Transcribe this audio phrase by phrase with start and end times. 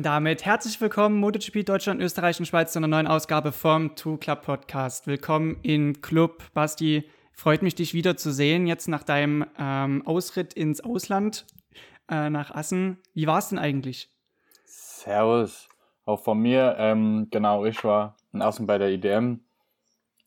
[0.00, 4.16] Und damit herzlich willkommen, MotoGP Deutschland, Österreich und Schweiz zu einer neuen Ausgabe vom Two
[4.16, 5.06] Club Podcast.
[5.06, 6.42] Willkommen in Club.
[6.54, 7.04] Basti,
[7.34, 11.44] freut mich, dich wieder zu sehen, jetzt nach deinem ähm, Ausritt ins Ausland,
[12.08, 12.96] äh, nach Assen.
[13.12, 14.08] Wie war es denn eigentlich?
[14.64, 15.68] Servus,
[16.06, 16.76] auch von mir.
[16.78, 19.40] Ähm, genau, ich war in Assen bei der IDM.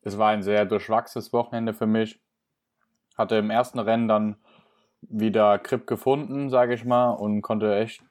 [0.04, 2.22] Es war ein sehr durchwachsenes Wochenende für mich.
[3.18, 4.36] Hatte im ersten Rennen dann
[5.02, 8.04] wieder Grip gefunden, sage ich mal, und konnte echt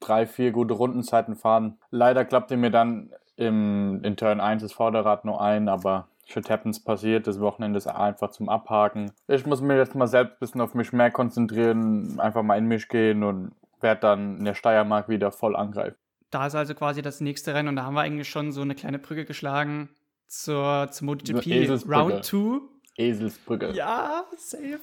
[0.00, 1.78] drei, vier gute Rundenzeiten fahren.
[1.90, 6.82] Leider klappte mir dann im, in Turn 1 das Vorderrad nur ein, aber shit happens
[6.82, 7.26] passiert.
[7.26, 9.12] Das Wochenende ist einfach zum Abhaken.
[9.28, 12.66] Ich muss mir jetzt mal selbst ein bisschen auf mich mehr konzentrieren, einfach mal in
[12.66, 15.96] mich gehen und werde dann in der Steiermark wieder voll angreifen.
[16.30, 18.74] Da ist also quasi das nächste Rennen und da haben wir eigentlich schon so eine
[18.74, 19.88] kleine Brücke geschlagen
[20.28, 22.60] zur, zur MotoGP Round 2.
[22.96, 23.72] Eselsbrücke.
[23.72, 24.80] Ja, safe.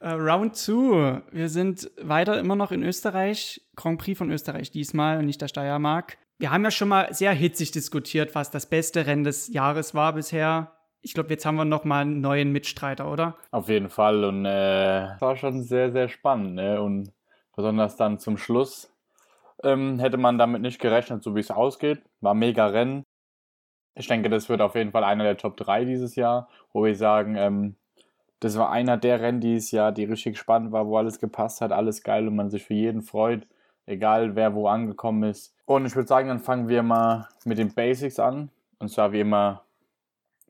[0.00, 1.22] Uh, Round 2.
[1.32, 3.60] Wir sind weiter immer noch in Österreich.
[3.74, 6.18] Grand Prix von Österreich diesmal und nicht der Steiermark.
[6.38, 10.12] Wir haben ja schon mal sehr hitzig diskutiert, was das beste Rennen des Jahres war
[10.12, 10.72] bisher.
[11.00, 13.36] Ich glaube, jetzt haben wir noch mal einen neuen Mitstreiter, oder?
[13.50, 14.22] Auf jeden Fall.
[14.22, 16.54] Und äh, war schon sehr, sehr spannend.
[16.54, 16.80] Ne?
[16.80, 17.12] Und
[17.56, 18.94] besonders dann zum Schluss
[19.64, 22.02] ähm, hätte man damit nicht gerechnet, so wie es ausgeht.
[22.20, 23.04] War mega Rennen.
[23.96, 26.94] Ich denke, das wird auf jeden Fall einer der Top 3 dieses Jahr, wo wir
[26.94, 27.74] sagen, ähm,
[28.40, 31.72] das war einer der Rennen dieses Jahr, die richtig spannend war, wo alles gepasst hat,
[31.72, 33.46] alles geil und man sich für jeden freut,
[33.86, 35.54] egal wer wo angekommen ist.
[35.66, 38.50] Und ich würde sagen, dann fangen wir mal mit den Basics an.
[38.78, 39.64] Und zwar wie immer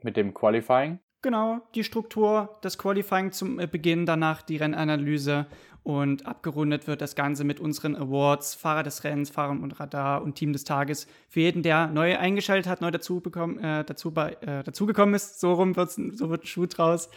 [0.02, 0.98] mit dem Qualifying.
[1.22, 5.46] Genau, die Struktur, das Qualifying zum äh, Beginn, danach die Rennanalyse
[5.82, 10.34] und abgerundet wird das Ganze mit unseren Awards, Fahrer des Rennens, Fahrer und Radar und
[10.36, 11.08] Team des Tages.
[11.28, 15.40] Für jeden, der neu eingeschaltet hat, neu dazu, bekommen, äh, dazu, bei, äh, dazugekommen ist,
[15.40, 17.10] so rum wird's, so wird ein Schuh draus.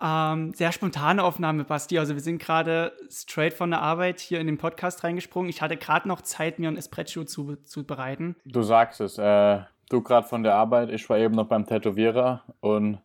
[0.00, 1.98] Ähm, sehr spontane Aufnahme, Basti.
[1.98, 5.50] Also wir sind gerade straight von der Arbeit hier in den Podcast reingesprungen.
[5.50, 8.36] Ich hatte gerade noch Zeit, mir ein Espresso zu, zu bereiten.
[8.44, 9.18] Du sagst es.
[9.18, 13.00] Äh, du gerade von der Arbeit, ich war eben noch beim Tätowierer und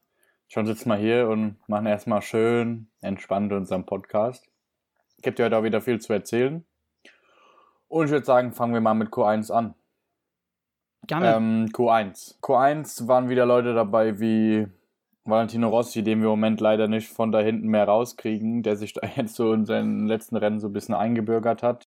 [0.47, 4.47] schon sitzen wir hier und machen erstmal schön entspannt unseren Podcast.
[5.21, 6.65] Gibt ja heute auch wieder viel zu erzählen.
[7.87, 9.73] Und ich würde sagen, fangen wir mal mit Q1 an.
[11.07, 11.35] Gerne.
[11.35, 12.39] Ähm, Q1.
[12.41, 14.67] Q1 waren wieder Leute dabei wie
[15.25, 18.94] Valentino Rossi, den wir im Moment leider nicht von da hinten mehr rauskriegen, der sich
[18.94, 21.88] da jetzt so in seinen letzten Rennen so ein bisschen eingebürgert hat.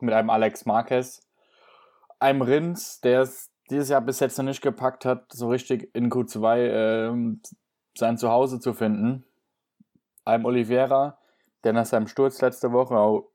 [0.00, 1.22] Mit einem Alex Marquez.
[2.18, 6.10] Einem Rins, der es dieses Jahr bis jetzt noch nicht gepackt hat, so richtig in
[6.10, 7.36] Q2 äh,
[7.96, 9.24] sein Zuhause zu finden.
[10.24, 11.18] Einem Oliveira,
[11.64, 13.28] der nach seinem Sturz letzte Woche auch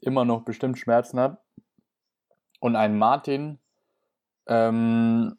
[0.00, 1.38] immer noch bestimmt Schmerzen hat.
[2.60, 3.58] Und einem Martin,
[4.46, 5.36] ähm,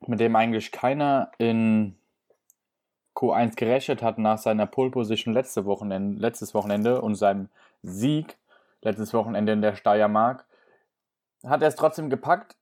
[0.00, 1.96] mit dem eigentlich keiner in
[3.16, 7.48] Q1 gerechnet hat nach seiner Pole Position letzte Wochenende, letztes Wochenende und seinem
[7.82, 8.36] Sieg
[8.82, 10.44] letztes Wochenende in der Steiermark,
[11.44, 12.56] hat er es trotzdem gepackt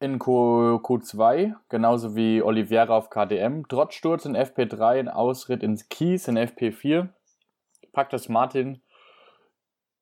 [0.00, 3.62] in Q, Q2, genauso wie Oliveira auf KTM.
[3.68, 7.08] Trotz Sturz in FP3, in Ausritt ins Kies in FP4,
[7.92, 8.82] packt es Martin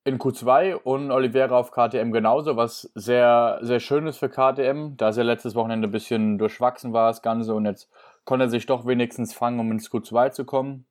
[0.05, 5.11] in Q2 und Oliveira auf KTM genauso, was sehr, sehr schön ist für KTM, da
[5.11, 7.91] es ja letztes Wochenende ein bisschen durchwachsen war, das Ganze, und jetzt
[8.31, 10.87] konnte er sich doch wenigstens fangen, um ins Q2 zu kommen.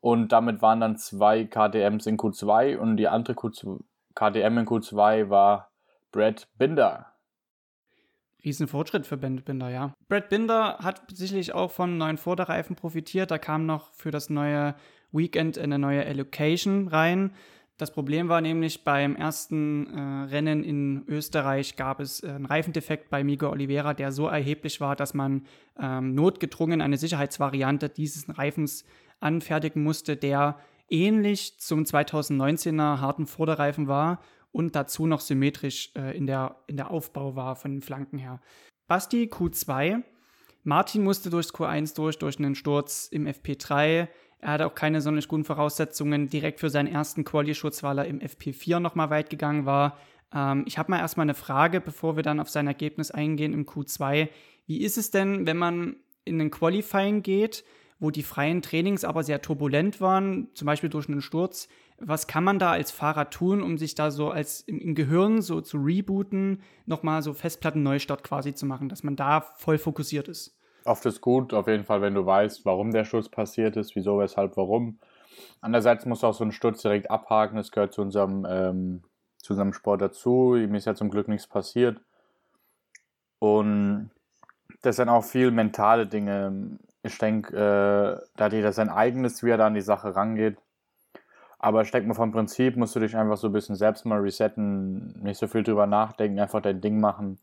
[0.00, 3.80] Und damit waren dann zwei KTMs in Q2 und die andere Q2,
[4.14, 5.72] KTM in Q2 war
[6.12, 7.06] Brad Binder.
[8.44, 9.92] Riesenfortschritt für Binder, ja.
[10.08, 13.32] Brad Binder hat sicherlich auch von neuen Vorderreifen profitiert.
[13.32, 14.76] Da kam noch für das neue
[15.10, 17.34] Weekend eine neue Allocation rein.
[17.82, 20.00] Das Problem war nämlich beim ersten äh,
[20.30, 24.94] Rennen in Österreich gab es äh, einen Reifendefekt bei Miguel Oliveira, der so erheblich war,
[24.94, 25.48] dass man
[25.80, 28.84] ähm, notgedrungen eine Sicherheitsvariante dieses Reifens
[29.18, 30.60] anfertigen musste, der
[30.90, 34.20] ähnlich zum 2019er harten Vorderreifen war
[34.52, 38.40] und dazu noch symmetrisch äh, in, der, in der Aufbau war von den Flanken her.
[38.86, 40.04] Basti Q2.
[40.62, 44.06] Martin musste durchs Q1 durch, durch einen Sturz im FP3.
[44.42, 48.18] Er hatte auch keine sonderlich guten Voraussetzungen direkt für seinen ersten Quali-Schutz, weil er im
[48.18, 49.96] FP4 nochmal weit gegangen war.
[50.34, 53.66] Ähm, ich habe mal erstmal eine Frage, bevor wir dann auf sein Ergebnis eingehen im
[53.66, 54.28] Q2.
[54.66, 55.94] Wie ist es denn, wenn man
[56.24, 57.64] in den Qualifying geht,
[58.00, 61.68] wo die freien Trainings aber sehr turbulent waren, zum Beispiel durch einen Sturz?
[61.98, 65.40] Was kann man da als Fahrer tun, um sich da so als im, im Gehirn
[65.40, 70.58] so zu rebooten, nochmal so Festplatten-Neustart quasi zu machen, dass man da voll fokussiert ist?
[70.84, 74.18] Oft ist gut, auf jeden Fall, wenn du weißt, warum der Sturz passiert ist, wieso,
[74.18, 74.98] weshalb, warum.
[75.60, 79.02] Andererseits musst du auch so einen Sturz direkt abhaken, das gehört zu unserem, ähm,
[79.38, 80.56] zu unserem Sport dazu.
[80.56, 82.00] Ihm ist ja zum Glück nichts passiert.
[83.38, 84.10] Und
[84.82, 86.78] das sind auch viel mentale Dinge.
[87.02, 90.58] Ich denke, äh, da hat jeder sein eigenes, wie er da an die Sache rangeht.
[91.58, 94.20] Aber ich denke mal, vom Prinzip musst du dich einfach so ein bisschen selbst mal
[94.20, 97.38] resetten, nicht so viel drüber nachdenken, einfach dein Ding machen.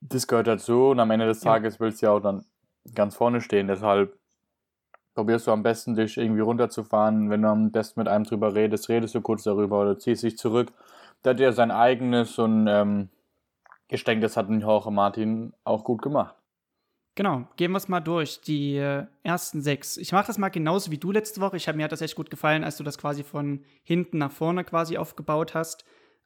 [0.00, 1.80] Das gehört dazu und am Ende des Tages ja.
[1.80, 2.44] willst du ja auch dann
[2.94, 3.68] ganz vorne stehen.
[3.68, 4.16] Deshalb
[5.14, 7.30] probierst du am besten, dich irgendwie runterzufahren.
[7.30, 10.36] Wenn du am besten mit einem drüber redest, redest du kurz darüber oder ziehst dich
[10.36, 10.72] zurück.
[11.24, 13.08] Der hat ja sein eigenes und ähm,
[13.88, 16.34] ich denke, das hat Jorge Martin auch gut gemacht.
[17.16, 18.40] Genau, gehen wir es mal durch.
[18.40, 19.96] Die äh, ersten sechs.
[19.96, 21.56] Ich mache das mal genauso wie du letzte Woche.
[21.56, 24.32] Ich habe mir hat das echt gut gefallen, als du das quasi von hinten nach
[24.32, 25.84] vorne quasi aufgebaut hast.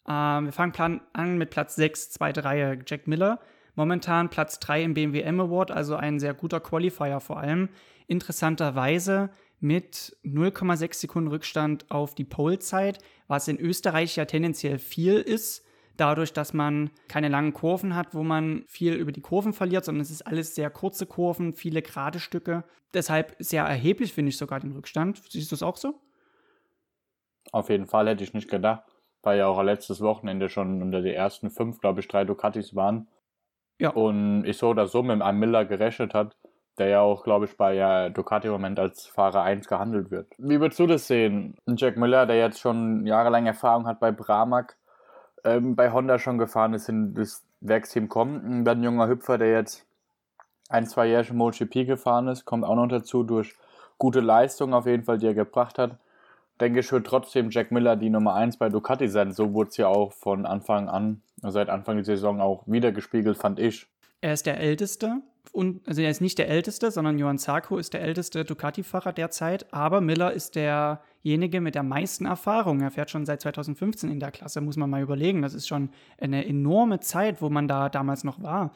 [0.08, 3.40] Ähm, wir fangen an mit Platz 6, zweite Reihe, Jack Miller.
[3.74, 7.68] Momentan Platz 3 im BMW M Award, also ein sehr guter Qualifier vor allem.
[8.08, 15.64] Interessanterweise mit 0,6 Sekunden Rückstand auf die Polezeit, was in Österreich ja tendenziell viel ist
[15.98, 20.00] dadurch, dass man keine langen Kurven hat, wo man viel über die Kurven verliert, sondern
[20.00, 22.64] es ist alles sehr kurze Kurven, viele gerade Stücke.
[22.94, 25.20] Deshalb sehr erheblich finde ich sogar den Rückstand.
[25.28, 26.00] Siehst du es auch so?
[27.52, 28.84] Auf jeden Fall hätte ich nicht gedacht,
[29.28, 33.08] weil ja auch letztes Wochenende schon unter die ersten fünf, glaube ich, drei Ducatis waren.
[33.78, 33.90] Ja.
[33.90, 36.34] Und ich so oder so mit einem Miller gerechnet hat,
[36.78, 40.28] der ja auch, glaube ich, bei ja, Ducati im Moment als Fahrer 1 gehandelt wird.
[40.38, 41.58] Wie würdest du das sehen?
[41.66, 44.78] Jack Miller, der jetzt schon jahrelang Erfahrung hat bei Bramac,
[45.44, 48.66] ähm, bei Honda schon gefahren ist, in das Werksteam kommt.
[48.66, 49.84] Dann ein junger Hüpfer, der jetzt
[50.70, 53.54] ein, zwei Jahre schon MotoGP gefahren ist, kommt auch noch dazu durch
[53.98, 55.98] gute Leistung auf jeden Fall, die er gebracht hat.
[56.60, 59.32] Denke ich, wird trotzdem Jack Miller die Nummer 1 bei Ducati sein.
[59.32, 63.36] So wurde es ja auch von Anfang an, seit Anfang der Saison auch wieder gespiegelt,
[63.36, 63.86] fand ich.
[64.20, 65.22] Er ist der Älteste
[65.52, 69.72] und also er ist nicht der Älteste, sondern Johann Zarco ist der älteste Ducati-Fahrer derzeit,
[69.72, 72.80] aber Miller ist derjenige mit der meisten Erfahrung.
[72.80, 75.42] Er fährt schon seit 2015 in der Klasse, muss man mal überlegen.
[75.42, 75.90] Das ist schon
[76.20, 78.72] eine enorme Zeit, wo man da damals noch war.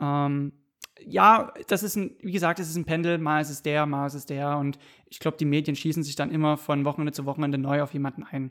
[0.00, 0.52] Ähm,
[1.00, 4.06] ja, das ist ein, wie gesagt, es ist ein Pendel, mal ist es der, mal
[4.06, 7.24] ist es der und ich glaube, die Medien schießen sich dann immer von Wochenende zu
[7.24, 8.50] Wochenende neu auf jemanden ein.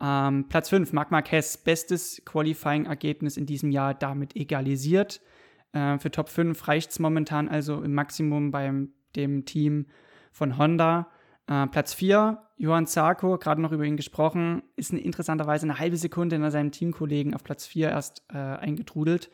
[0.00, 5.20] Ähm, Platz 5, Marc Marquez, bestes Qualifying-Ergebnis in diesem Jahr damit egalisiert.
[5.72, 9.86] Äh, für Top 5 reicht es momentan also im Maximum beim dem Team
[10.32, 11.08] von Honda.
[11.46, 15.96] Äh, Platz 4, Johann Zarko, gerade noch über ihn gesprochen, ist eine, interessanterweise eine halbe
[15.96, 19.30] Sekunde hinter seinem Teamkollegen auf Platz 4 erst äh, eingetrudelt.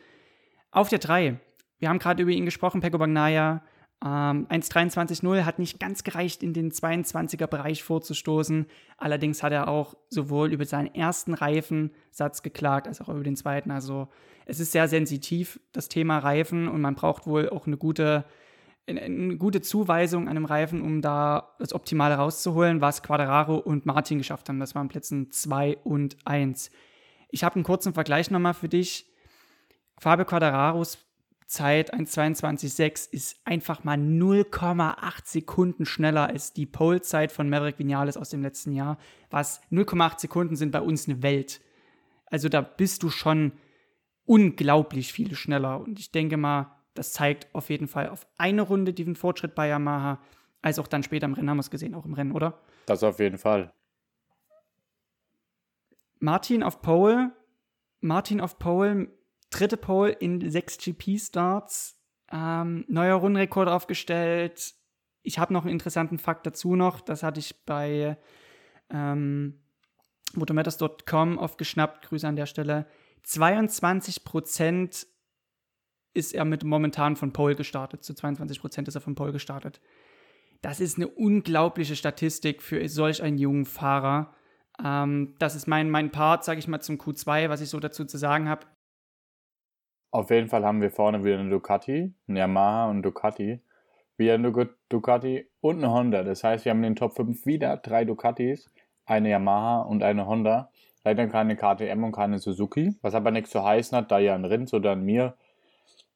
[0.71, 1.39] Auf der 3,
[1.79, 3.63] wir haben gerade über ihn gesprochen, Peko Bagnaya,
[4.03, 8.67] ähm, 1,23,0 hat nicht ganz gereicht, in den 22er-Bereich vorzustoßen.
[8.97, 13.71] Allerdings hat er auch sowohl über seinen ersten Reifensatz geklagt, als auch über den zweiten.
[13.71, 14.07] Also
[14.45, 18.25] es ist sehr sensitiv, das Thema Reifen, und man braucht wohl auch eine gute,
[18.87, 24.19] eine gute Zuweisung an einem Reifen, um da das Optimale rauszuholen, was Quadraro und Martin
[24.19, 24.59] geschafft haben.
[24.59, 26.69] Das waren Plätzen 2 und 1.
[27.29, 29.11] Ich habe einen kurzen Vergleich nochmal für dich.
[29.99, 31.06] Fabio Quadraros
[31.47, 38.29] Zeit 1,22,6 ist einfach mal 0,8 Sekunden schneller als die Pole-Zeit von Maverick Vinales aus
[38.29, 38.97] dem letzten Jahr.
[39.29, 41.61] Was 0,8 Sekunden sind bei uns eine Welt.
[42.25, 43.53] Also da bist du schon
[44.25, 45.79] unglaublich viel schneller.
[45.79, 49.69] Und ich denke mal, das zeigt auf jeden Fall auf eine Runde diesen Fortschritt bei
[49.69, 50.19] Yamaha,
[50.61, 52.61] als auch dann später im Rennen haben wir es gesehen, auch im Rennen, oder?
[52.87, 53.71] Das auf jeden Fall.
[56.19, 57.31] Martin auf Pole.
[58.01, 59.16] Martin auf Pole
[59.49, 61.99] dritte Pole in sechs GP-Starts,
[62.31, 64.73] ähm, neuer Rundenrekord aufgestellt.
[65.21, 68.17] Ich habe noch einen interessanten Fakt dazu noch, das hatte ich bei
[68.89, 69.61] ähm,
[70.33, 72.87] motomatters.com aufgeschnappt, Grüße an der Stelle.
[73.25, 75.05] 22%
[76.13, 78.03] ist er mit momentan von Pole gestartet.
[78.03, 79.81] Zu 22% ist er von Pole gestartet.
[80.61, 84.33] Das ist eine unglaubliche Statistik für solch einen jungen Fahrer.
[84.83, 88.05] Ähm, das ist mein, mein Part, sage ich mal, zum Q2, was ich so dazu
[88.05, 88.65] zu sagen habe.
[90.11, 93.61] Auf jeden Fall haben wir vorne wieder eine Ducati, eine Yamaha und Ducati.
[94.17, 94.51] Wieder eine
[94.89, 96.23] Ducati und eine Honda.
[96.23, 98.71] Das heißt, wir haben in den Top 5 wieder drei Ducatis,
[99.05, 100.71] eine Yamaha und eine Honda.
[101.03, 102.95] Leider keine KTM und keine Suzuki.
[103.01, 105.35] Was aber nichts zu heißen hat, da ja ein Rins oder ein Mir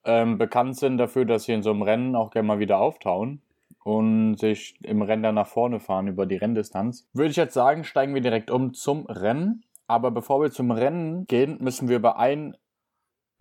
[0.04, 3.42] ähm, bekannt sind dafür, dass sie in so einem Rennen auch gerne mal wieder auftauen
[3.84, 7.08] und sich im Rennen dann nach vorne fahren über die Renndistanz.
[7.14, 9.64] Würde ich jetzt sagen, steigen wir direkt um zum Rennen.
[9.88, 12.56] Aber bevor wir zum Rennen gehen, müssen wir über ein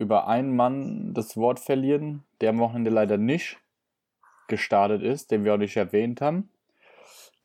[0.01, 3.59] über einen Mann das Wort verlieren, der am Wochenende leider nicht
[4.47, 6.49] gestartet ist, den wir auch nicht erwähnt haben,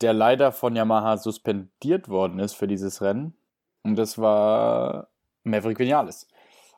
[0.01, 3.35] der leider von Yamaha suspendiert worden ist für dieses Rennen.
[3.83, 5.07] Und das war
[5.43, 6.27] Maverick Vinales.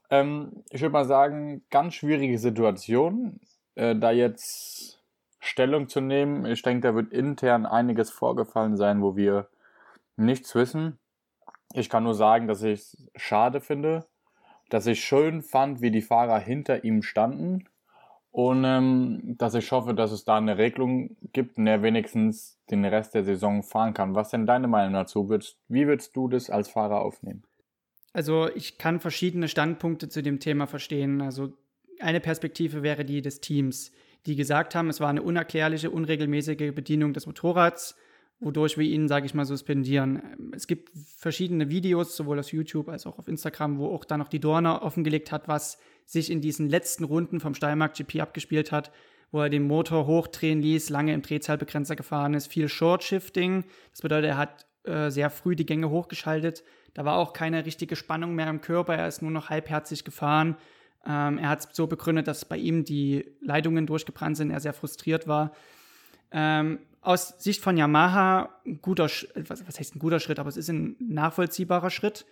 [0.10, 3.40] Ähm, ich würde mal sagen, ganz schwierige Situation,
[3.76, 5.02] äh, da jetzt
[5.40, 6.46] Stellung zu nehmen.
[6.46, 9.48] Ich denke, da wird intern einiges vorgefallen sein, wo wir
[10.18, 11.00] nichts wissen.
[11.74, 14.06] Ich kann nur sagen, dass ich es schade finde,
[14.70, 17.66] dass ich schön fand, wie die Fahrer hinter ihm standen
[18.32, 22.86] Und ähm, dass ich hoffe, dass es da eine Regelung gibt und er wenigstens den
[22.86, 24.14] Rest der Saison fahren kann.
[24.14, 25.30] Was denn deine Meinung dazu?
[25.68, 27.44] Wie würdest du das als Fahrer aufnehmen?
[28.14, 31.22] Also ich kann verschiedene Standpunkte zu dem Thema verstehen.
[31.22, 31.54] Also
[32.00, 33.92] eine Perspektive wäre die des Teams,
[34.26, 37.96] die gesagt haben, es war eine unerklärliche, unregelmäßige Bedienung des Motorrads,
[38.40, 40.52] wodurch wir ihn, sage ich mal, suspendieren.
[40.54, 44.30] Es gibt verschiedene Videos, sowohl auf YouTube als auch auf Instagram, wo auch dann noch
[44.30, 48.92] die Dorner offengelegt hat, was sich in diesen letzten Runden vom Steiermark GP abgespielt hat,
[49.32, 53.66] wo er den Motor hochdrehen ließ, lange im Drehzahlbegrenzer gefahren ist, viel Short Shifting.
[53.92, 56.64] Das bedeutet, er hat äh, sehr früh die Gänge hochgeschaltet.
[56.94, 58.96] Da war auch keine richtige Spannung mehr im Körper.
[58.96, 60.56] Er ist nur noch halbherzig gefahren.
[61.06, 64.52] Ähm, er hat es so begründet, dass bei ihm die Leitungen durchgebrannt sind.
[64.52, 65.52] Er sehr frustriert war.
[66.32, 70.58] Ähm, aus Sicht von Yamaha ein guter, was, was heißt ein guter Schritt, aber es
[70.58, 72.26] ist ein nachvollziehbarer Schritt.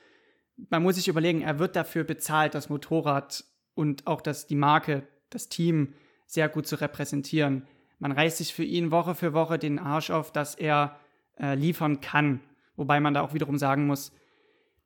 [0.70, 3.44] Man muss sich überlegen, er wird dafür bezahlt, das Motorrad
[3.76, 5.94] und auch das, die Marke, das Team
[6.26, 7.68] sehr gut zu repräsentieren.
[8.00, 11.00] Man reißt sich für ihn Woche für Woche den Arsch auf, dass er
[11.40, 12.42] äh, liefern kann.
[12.76, 14.12] Wobei man da auch wiederum sagen muss,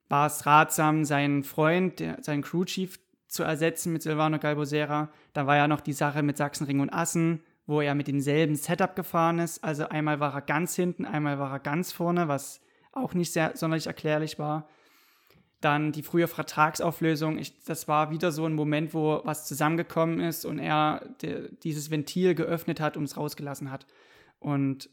[0.08, 5.10] war es ratsam, seinen Freund, der, seinen Crewchief zu ersetzen mit Silvano Galbosera.
[5.34, 8.98] Da war ja noch die Sache mit Sachsenring und Assen, wo er mit demselben Setup
[8.98, 9.64] gefahren ist.
[9.64, 12.60] Also einmal war er ganz hinten, einmal war er ganz vorne, was
[12.92, 14.68] auch nicht sehr sonderlich erklärlich war.
[15.62, 17.38] Dann die frühe Vertragsauflösung.
[17.38, 21.90] Ich, das war wieder so ein Moment, wo was zusammengekommen ist und er de, dieses
[21.90, 23.88] Ventil geöffnet hat und es rausgelassen hat.
[24.40, 24.90] Und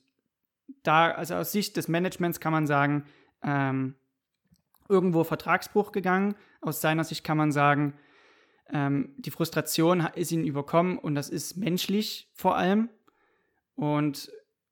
[0.85, 3.06] da, also aus Sicht des Managements kann man sagen,
[3.42, 3.97] ähm,
[4.88, 6.37] irgendwo Vertragsbruch gegangen.
[6.61, 7.94] Aus seiner Sicht kann man sagen,
[8.73, 12.91] ähm, die Frustration ist ihn überkommen und das ist menschlich vor allem.
[13.75, 14.31] Und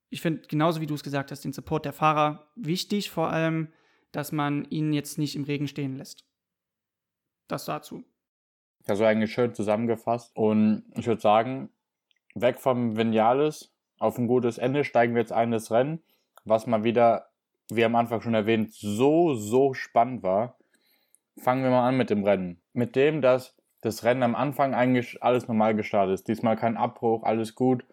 [0.09, 3.69] ich finde, genauso wie du es gesagt hast, den Support der Fahrer wichtig, vor allem,
[4.11, 6.25] dass man ihn jetzt nicht im Regen stehen lässt.
[7.47, 8.03] Das dazu.
[8.85, 10.35] Also eigentlich schön zusammengefasst.
[10.35, 11.69] Und ich würde sagen,
[12.35, 16.03] weg vom Vinales auf ein gutes Ende steigen wir jetzt ein das Rennen,
[16.45, 17.29] was mal wieder,
[17.69, 20.57] wie am Anfang schon erwähnt, so, so spannend war.
[21.37, 22.61] Fangen wir mal an mit dem Rennen.
[22.73, 26.27] Mit dem, dass das Rennen am Anfang eigentlich alles normal gestartet ist.
[26.27, 27.85] Diesmal kein Abbruch, alles gut.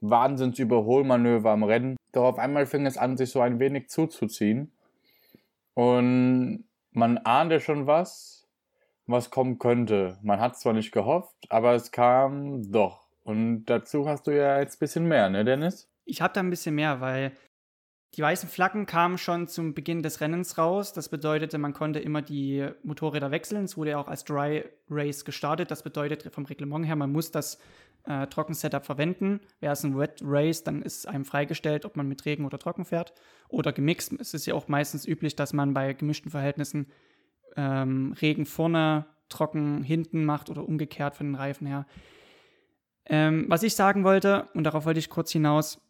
[0.00, 1.96] Wahnsinns-Überholmanöver am Rennen.
[2.12, 4.72] Doch auf einmal fing es an, sich so ein wenig zuzuziehen.
[5.74, 8.46] Und man ahnte schon was,
[9.06, 10.18] was kommen könnte.
[10.22, 13.06] Man hat zwar nicht gehofft, aber es kam doch.
[13.24, 15.88] Und dazu hast du ja jetzt ein bisschen mehr, ne, Dennis?
[16.04, 17.32] Ich habe da ein bisschen mehr, weil
[18.14, 20.92] die weißen Flaggen kamen schon zum Beginn des Rennens raus.
[20.92, 23.64] Das bedeutete, man konnte immer die Motorräder wechseln.
[23.64, 25.70] Es wurde ja auch als Dry Race gestartet.
[25.70, 27.58] Das bedeutet vom Reglement her, man muss das
[28.04, 29.40] äh, Trockensetup verwenden.
[29.60, 32.84] Wäre es ein Wet Race, dann ist einem freigestellt, ob man mit Regen oder Trocken
[32.84, 33.14] fährt.
[33.48, 34.12] Oder gemixt.
[34.20, 36.88] Es ist ja auch meistens üblich, dass man bei gemischten Verhältnissen
[37.56, 41.86] ähm, Regen vorne, Trocken hinten macht oder umgekehrt von den Reifen her.
[43.06, 45.80] Ähm, was ich sagen wollte, und darauf wollte ich kurz hinaus,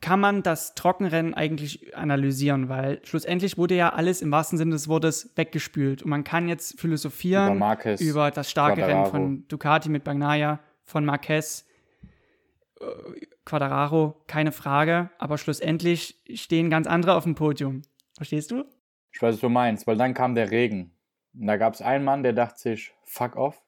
[0.00, 4.88] kann man das Trockenrennen eigentlich analysieren, weil schlussendlich wurde ja alles im wahrsten Sinne des
[4.88, 6.02] Wortes weggespült.
[6.02, 9.02] Und man kann jetzt philosophieren über, Marquez, über das starke Quadraro.
[9.02, 11.66] Rennen von Ducati mit Bagnaia, von Marquez,
[12.80, 12.86] äh,
[13.44, 15.10] Quadraro, keine Frage.
[15.18, 17.82] Aber schlussendlich stehen ganz andere auf dem Podium.
[18.16, 18.64] Verstehst du?
[19.12, 20.92] Ich weiß, was du meinst, weil dann kam der Regen.
[21.34, 23.62] Und da gab es einen Mann, der dachte sich, fuck off.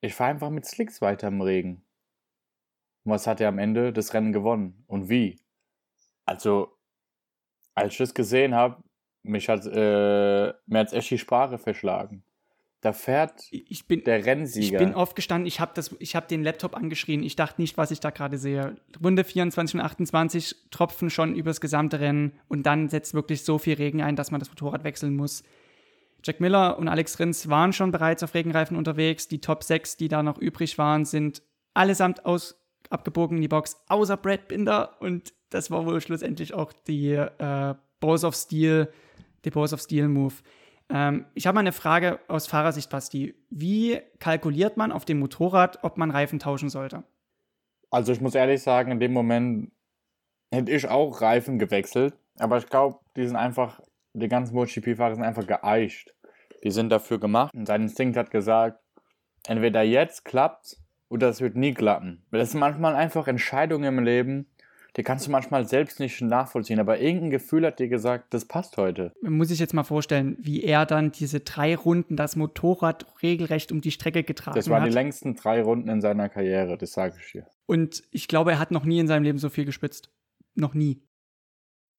[0.00, 1.85] Ich fahre einfach mit Slicks weiter im Regen.
[3.06, 3.92] Und was hat er am Ende?
[3.92, 4.82] Das Rennen gewonnen.
[4.88, 5.38] Und wie?
[6.24, 6.76] Also,
[7.72, 8.82] als ich das gesehen habe,
[9.22, 12.24] mich hat äh, mir hat's echt die Sprache verschlagen.
[12.80, 14.80] Da fährt ich bin, der Rennsieger.
[14.80, 17.22] Ich bin aufgestanden, ich habe hab den Laptop angeschrien.
[17.22, 18.76] Ich dachte nicht, was ich da gerade sehe.
[19.02, 23.74] Runde 24 und 28 tropfen schon übers gesamte Rennen und dann setzt wirklich so viel
[23.74, 25.44] Regen ein, dass man das Motorrad wechseln muss.
[26.24, 29.28] Jack Miller und Alex Rins waren schon bereits auf Regenreifen unterwegs.
[29.28, 33.80] Die Top 6, die da noch übrig waren, sind allesamt aus abgebogen in die Box,
[33.88, 35.00] außer Brad Binder.
[35.00, 38.92] Und das war wohl schlussendlich auch die äh, Balls of Steel,
[39.44, 40.34] die Balls of Steel Move.
[40.88, 43.34] Ähm, ich habe mal eine Frage aus Fahrersicht, Basti.
[43.50, 47.04] Wie kalkuliert man auf dem Motorrad, ob man Reifen tauschen sollte?
[47.90, 49.72] Also ich muss ehrlich sagen, in dem Moment
[50.52, 52.14] hätte ich auch Reifen gewechselt.
[52.38, 53.80] Aber ich glaube, die sind einfach,
[54.12, 56.14] die ganzen MotoGP-Fahrer sind einfach geeicht.
[56.62, 57.54] Die sind dafür gemacht.
[57.54, 58.80] Und sein Instinkt hat gesagt,
[59.46, 60.76] entweder jetzt klappt
[61.08, 62.22] und das wird nie klappen.
[62.30, 64.46] Weil das sind manchmal einfach Entscheidungen im Leben,
[64.96, 68.78] die kannst du manchmal selbst nicht nachvollziehen, aber irgendein Gefühl hat dir gesagt, das passt
[68.78, 69.12] heute.
[69.20, 73.82] Muss sich jetzt mal vorstellen, wie er dann diese drei Runden das Motorrad regelrecht um
[73.82, 74.58] die Strecke getragen hat.
[74.58, 74.88] Das waren hat.
[74.88, 77.46] die längsten drei Runden in seiner Karriere, das sage ich dir.
[77.66, 80.10] Und ich glaube, er hat noch nie in seinem Leben so viel gespitzt.
[80.54, 81.02] Noch nie.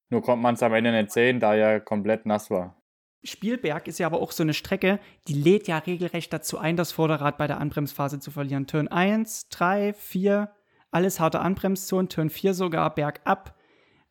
[0.09, 2.76] Nur konnte man es am Ende nicht sehen, da er komplett nass war.
[3.24, 6.91] Spielberg ist ja aber auch so eine Strecke, die lädt ja regelrecht dazu ein, das
[6.91, 8.67] Vorderrad bei der Anbremsphase zu verlieren.
[8.67, 10.51] Turn 1, 3, 4,
[10.91, 13.55] alles harte Anbremszone, Turn 4 sogar bergab.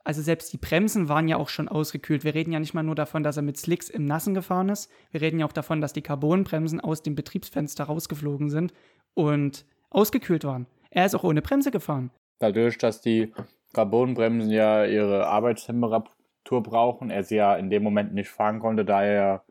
[0.04, 2.22] Also selbst die Bremsen waren ja auch schon ausgekühlt.
[2.22, 4.90] Wir reden ja nicht mal nur davon, dass er mit Slicks im Nassen gefahren ist.
[5.10, 8.72] Wir reden ja auch davon, dass die Carbonbremsen aus dem Betriebsfenster rausgeflogen sind
[9.14, 10.66] und ausgekühlt waren.
[10.90, 12.10] Er ist auch ohne Bremse gefahren.
[12.38, 13.32] Dadurch, dass die
[13.72, 16.15] Carbonbremsen ja ihre Arbeitstemperatur
[16.50, 19.44] brauchen, er sie ja in dem Moment nicht fahren konnte, da er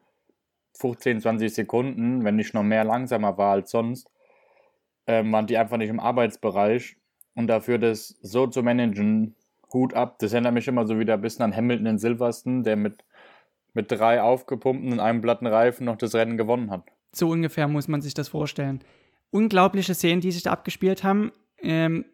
[0.77, 4.09] 15, 20 Sekunden, wenn nicht noch mehr langsamer war als sonst,
[5.07, 6.97] ähm, waren die einfach nicht im Arbeitsbereich.
[7.35, 9.35] Und dafür das so zu managen,
[9.73, 10.19] Hut ab.
[10.19, 13.03] Das erinnert mich immer so wieder ein bisschen an Hamilton in Silverstone, der mit,
[13.73, 16.83] mit drei aufgepumpten und einem platten Reifen noch das Rennen gewonnen hat.
[17.11, 18.79] So ungefähr muss man sich das vorstellen.
[19.31, 21.31] Unglaubliche Szenen, die sich da abgespielt haben.
[21.61, 22.05] Ähm,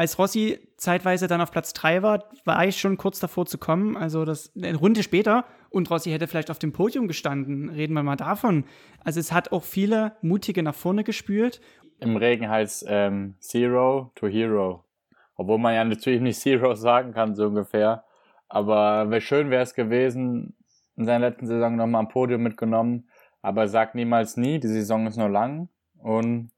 [0.00, 3.98] als Rossi zeitweise dann auf Platz 3 war, war ich schon kurz davor zu kommen.
[3.98, 7.68] Also das eine Runde später und Rossi hätte vielleicht auf dem Podium gestanden.
[7.68, 8.64] Reden wir mal davon.
[9.04, 11.60] Also es hat auch viele mutige nach vorne gespült.
[11.98, 14.86] Im Regen heißt ähm, Zero to Hero.
[15.34, 18.04] Obwohl man ja natürlich nicht Zero sagen kann, so ungefähr.
[18.48, 20.56] Aber wär schön wäre es gewesen,
[20.96, 23.10] in seiner letzten Saison nochmal ein Podium mitgenommen.
[23.42, 25.68] Aber sagt niemals nie, die Saison ist nur lang.
[25.98, 26.52] Und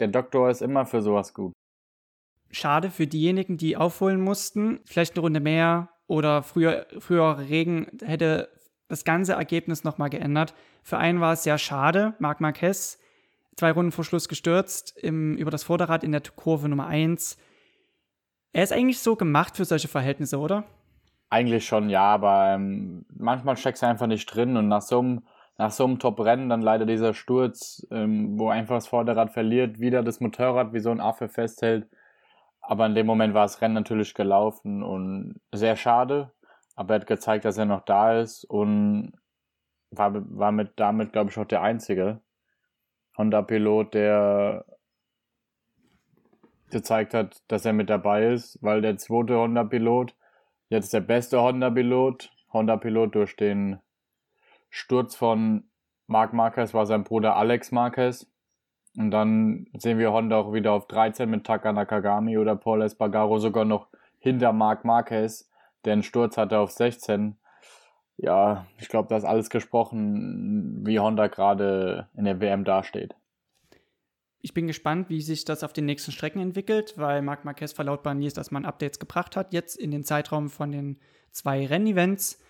[0.00, 1.52] der Doktor ist immer für sowas gut
[2.50, 4.80] schade für diejenigen, die aufholen mussten.
[4.84, 8.48] Vielleicht eine Runde mehr oder früher, früher Regen hätte
[8.88, 10.54] das ganze Ergebnis nochmal geändert.
[10.82, 12.14] Für einen war es sehr schade.
[12.18, 12.98] Marc Marquez,
[13.56, 17.38] zwei Runden vor Schluss gestürzt im, über das Vorderrad in der Kurve Nummer 1.
[18.52, 20.64] Er ist eigentlich so gemacht für solche Verhältnisse, oder?
[21.28, 25.22] Eigentlich schon, ja, aber ähm, manchmal steckst du einfach nicht drin und nach so einem,
[25.56, 30.02] nach so einem Top-Rennen dann leider dieser Sturz, ähm, wo einfach das Vorderrad verliert, wieder
[30.02, 31.86] das Motorrad wie so ein Affe festhält
[32.70, 36.30] aber in dem Moment war das Rennen natürlich gelaufen und sehr schade.
[36.76, 39.12] Aber er hat gezeigt, dass er noch da ist und
[39.90, 42.20] war, war mit, damit, glaube ich, auch der einzige
[43.18, 44.64] Honda-Pilot, der
[46.70, 50.14] gezeigt hat, dass er mit dabei ist, weil der zweite Honda-Pilot,
[50.68, 53.80] jetzt der beste Honda-Pilot, Honda-Pilot durch den
[54.68, 55.68] Sturz von
[56.06, 58.32] Marc Marquez war sein Bruder Alex Marquez.
[58.96, 63.38] Und dann sehen wir Honda auch wieder auf 13 mit Taka Nakagami oder Paul Espargaro
[63.38, 65.48] sogar noch hinter Marc Marquez,
[65.84, 67.36] der einen Sturz hatte auf 16.
[68.16, 73.14] Ja, ich glaube, da ist alles gesprochen, wie Honda gerade in der WM dasteht.
[74.42, 78.20] Ich bin gespannt, wie sich das auf den nächsten Strecken entwickelt, weil Marc Marquez verlautbaren
[78.20, 80.98] ließ, dass man Updates gebracht hat, jetzt in den Zeitraum von den
[81.30, 82.42] zwei Rennevents.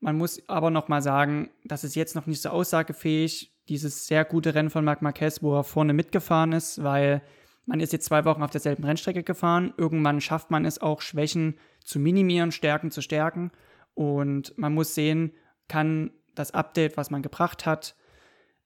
[0.00, 4.24] Man muss aber noch mal sagen, das ist jetzt noch nicht so aussagefähig dieses sehr
[4.24, 7.22] gute Rennen von Marc Marquez, wo er vorne mitgefahren ist, weil
[7.66, 9.72] man ist jetzt zwei Wochen auf derselben Rennstrecke gefahren.
[9.76, 13.50] Irgendwann schafft man es auch, Schwächen zu minimieren, Stärken zu stärken.
[13.94, 15.32] Und man muss sehen,
[15.68, 17.94] kann das Update, was man gebracht hat,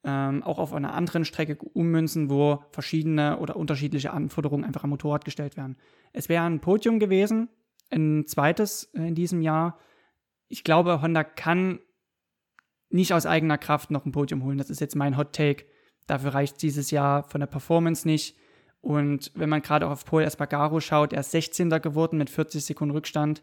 [0.05, 5.25] ähm, auch auf einer anderen Strecke ummünzen, wo verschiedene oder unterschiedliche Anforderungen einfach am Motorrad
[5.25, 5.77] gestellt werden.
[6.13, 7.49] Es wäre ein Podium gewesen,
[7.91, 9.79] ein zweites in diesem Jahr.
[10.49, 11.81] Ich glaube, Honda kann
[12.90, 14.59] nicht aus eigener Kraft noch ein Podium holen.
[14.59, 15.64] Das ist jetzt mein Hot Take.
[16.07, 18.37] Dafür reicht dieses Jahr von der Performance nicht.
[18.81, 21.68] Und wenn man gerade auch auf Paul Espargaro schaut, er ist 16.
[21.68, 23.42] geworden mit 40 Sekunden Rückstand.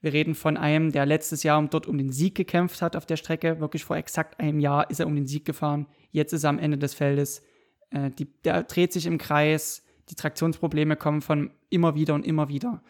[0.00, 3.16] Wir reden von einem, der letztes Jahr dort um den Sieg gekämpft hat auf der
[3.16, 3.60] Strecke.
[3.60, 5.86] Wirklich vor exakt einem Jahr ist er um den Sieg gefahren.
[6.12, 7.42] Jetzt ist er am Ende des Feldes.
[7.90, 9.82] Äh, die, der dreht sich im Kreis.
[10.10, 12.82] Die Traktionsprobleme kommen von immer wieder und immer wieder.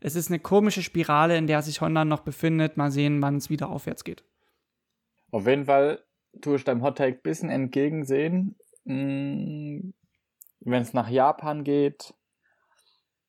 [0.00, 2.76] Es ist eine komische Spirale, in der sich Honda noch befindet.
[2.76, 4.22] Mal sehen, wann es wieder aufwärts geht.
[5.30, 6.04] Auf jeden Fall
[6.40, 8.56] tue ich deinem Hot Take ein bisschen entgegensehen.
[8.84, 9.92] Mm,
[10.60, 12.14] Wenn es nach Japan geht,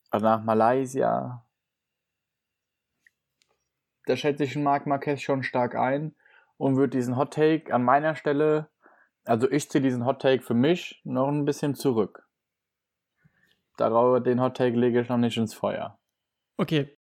[0.10, 1.46] also nach Malaysia,
[4.06, 6.16] da schätze ich den Marc Marquez schon stark ein
[6.58, 8.70] und würde diesen Hot Take an meiner Stelle,
[9.24, 12.28] also ich ziehe diesen Hot Take für mich noch ein bisschen zurück.
[13.78, 15.98] Darauf, den Hot Take lege ich noch nicht ins Feuer.
[16.58, 16.98] Okay,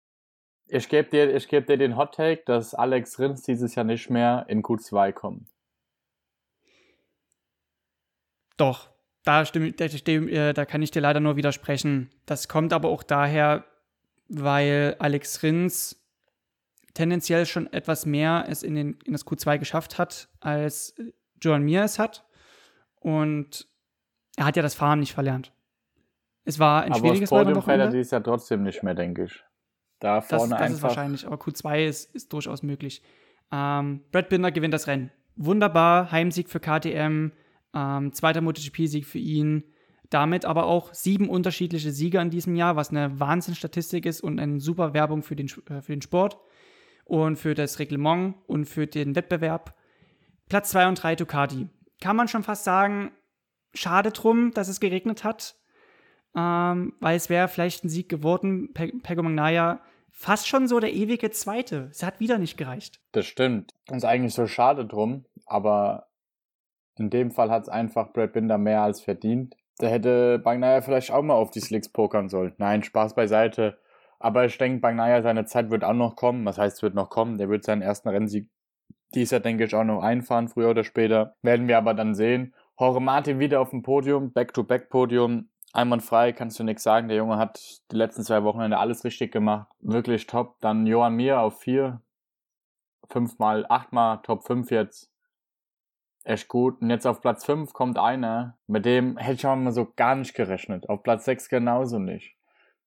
[0.69, 4.45] ich gebe dir, geb dir den Hot Take, dass Alex Rins dieses Jahr nicht mehr
[4.47, 5.49] in Q2 kommt.
[8.57, 8.89] Doch,
[9.23, 12.09] da, stimme, da, stimme, äh, da kann ich dir leider nur widersprechen.
[12.25, 13.65] Das kommt aber auch daher,
[14.27, 15.99] weil Alex Rins
[16.93, 20.95] tendenziell schon etwas mehr es in, den, in das Q2 geschafft hat, als
[21.41, 22.25] Joan Mir es hat.
[22.99, 23.67] Und
[24.35, 25.51] er hat ja das Fahren nicht verlernt.
[26.43, 27.57] Es war ein aber schwieriges Rennen.
[27.57, 29.43] Aber das dieses Jahr trotzdem nicht mehr, denke ich.
[29.99, 33.01] Da vorne das, das ist wahrscheinlich, aber Q2 ist, ist durchaus möglich.
[33.51, 35.11] Ähm, Brad Binder gewinnt das Rennen.
[35.35, 37.31] Wunderbar, Heimsieg für KTM,
[37.73, 39.63] ähm, zweiter MotoGP-Sieg für ihn.
[40.09, 44.59] Damit aber auch sieben unterschiedliche Sieger in diesem Jahr, was eine Wahnsinnsstatistik ist und eine
[44.59, 46.39] super Werbung für den, äh, für den Sport
[47.05, 49.75] und für das Reglement und für den Wettbewerb.
[50.47, 51.67] Platz 2 und 3 Ducati.
[52.01, 53.11] Kann man schon fast sagen,
[53.73, 55.55] schade drum, dass es geregnet hat,
[56.35, 58.73] ähm, weil es wäre vielleicht ein Sieg geworden.
[58.73, 59.79] Pe Pego Magnaya
[60.11, 61.87] fast schon so der ewige Zweite.
[61.91, 62.99] Es hat wieder nicht gereicht.
[63.11, 63.73] Das stimmt.
[63.89, 66.07] ist eigentlich so schade drum, aber
[66.97, 69.55] in dem Fall hat es einfach Brad Binder mehr als verdient.
[69.77, 72.53] Da hätte Bagnaia vielleicht auch mal auf die Slicks pokern sollen.
[72.57, 73.79] Nein, Spaß beiseite.
[74.19, 76.43] Aber ich denke, Bagnaia, seine Zeit wird auch noch kommen.
[76.43, 77.37] Was heißt, wird noch kommen?
[77.37, 78.49] Der wird seinen ersten Rennsieg
[79.15, 81.35] dieser, denke ich, auch noch einfahren, früher oder später.
[81.41, 82.53] Werden wir aber dann sehen.
[82.77, 85.49] Jorge Martin wieder auf dem Podium, Back-to-Back-Podium.
[85.73, 87.07] Einwandfrei, kannst du nichts sagen.
[87.07, 89.67] Der Junge hat die letzten zwei Wochenende alles richtig gemacht.
[89.79, 90.59] Wirklich top.
[90.61, 92.01] Dann Johann Mir auf vier.
[93.07, 95.11] Fünfmal, achtmal, Top 5 jetzt
[96.23, 96.81] echt gut.
[96.81, 100.15] Und jetzt auf Platz 5 kommt einer, mit dem hätte ich auch mal so gar
[100.15, 100.87] nicht gerechnet.
[100.89, 102.35] Auf Platz 6 genauso nicht.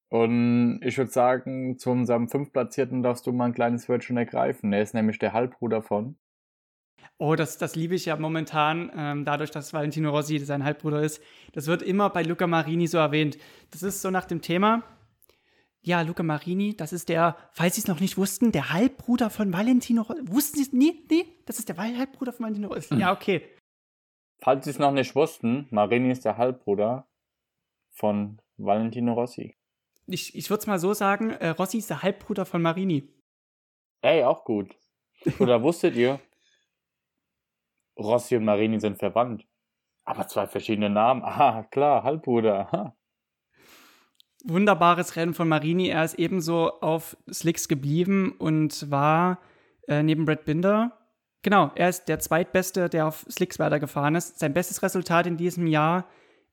[0.08, 4.72] Und ich würde sagen, zu unserem Fünftplatzierten darfst du mal ein kleines Wörtchen ergreifen.
[4.72, 6.16] Er ist nämlich der Halbbruder von.
[7.24, 11.22] Oh, das, das liebe ich ja momentan, ähm, dadurch, dass Valentino Rossi sein Halbbruder ist.
[11.52, 13.38] Das wird immer bei Luca Marini so erwähnt.
[13.70, 14.82] Das ist so nach dem Thema,
[15.82, 19.52] ja, Luca Marini, das ist der, falls Sie es noch nicht wussten, der Halbbruder von
[19.52, 20.20] Valentino Rossi.
[20.32, 21.06] Wussten Sie es nie?
[21.08, 22.96] Nee, das ist der Halbbruder von Valentino Rossi.
[22.96, 23.48] Ja, okay.
[24.40, 27.06] Falls Sie es noch nicht wussten, Marini ist der Halbbruder
[27.92, 29.54] von Valentino Rossi.
[30.08, 33.08] Ich, ich würde es mal so sagen, äh, Rossi ist der Halbbruder von Marini.
[34.00, 34.74] Ey, auch gut.
[35.38, 36.18] Oder wusstet ihr,
[37.98, 39.46] Rossi und Marini sind verwandt.
[40.04, 41.22] Aber zwei verschiedene Namen.
[41.24, 42.68] Ah, klar, Halbbruder.
[42.72, 42.96] Aha
[44.44, 45.88] wunderbares Rennen von Marini.
[45.88, 49.38] Er ist ebenso auf Slicks geblieben und war
[49.88, 50.98] äh, neben Brad Binder.
[51.42, 54.38] Genau, er ist der zweitbeste, der auf Slicks weitergefahren ist.
[54.38, 56.06] Sein bestes Resultat in diesem Jahr.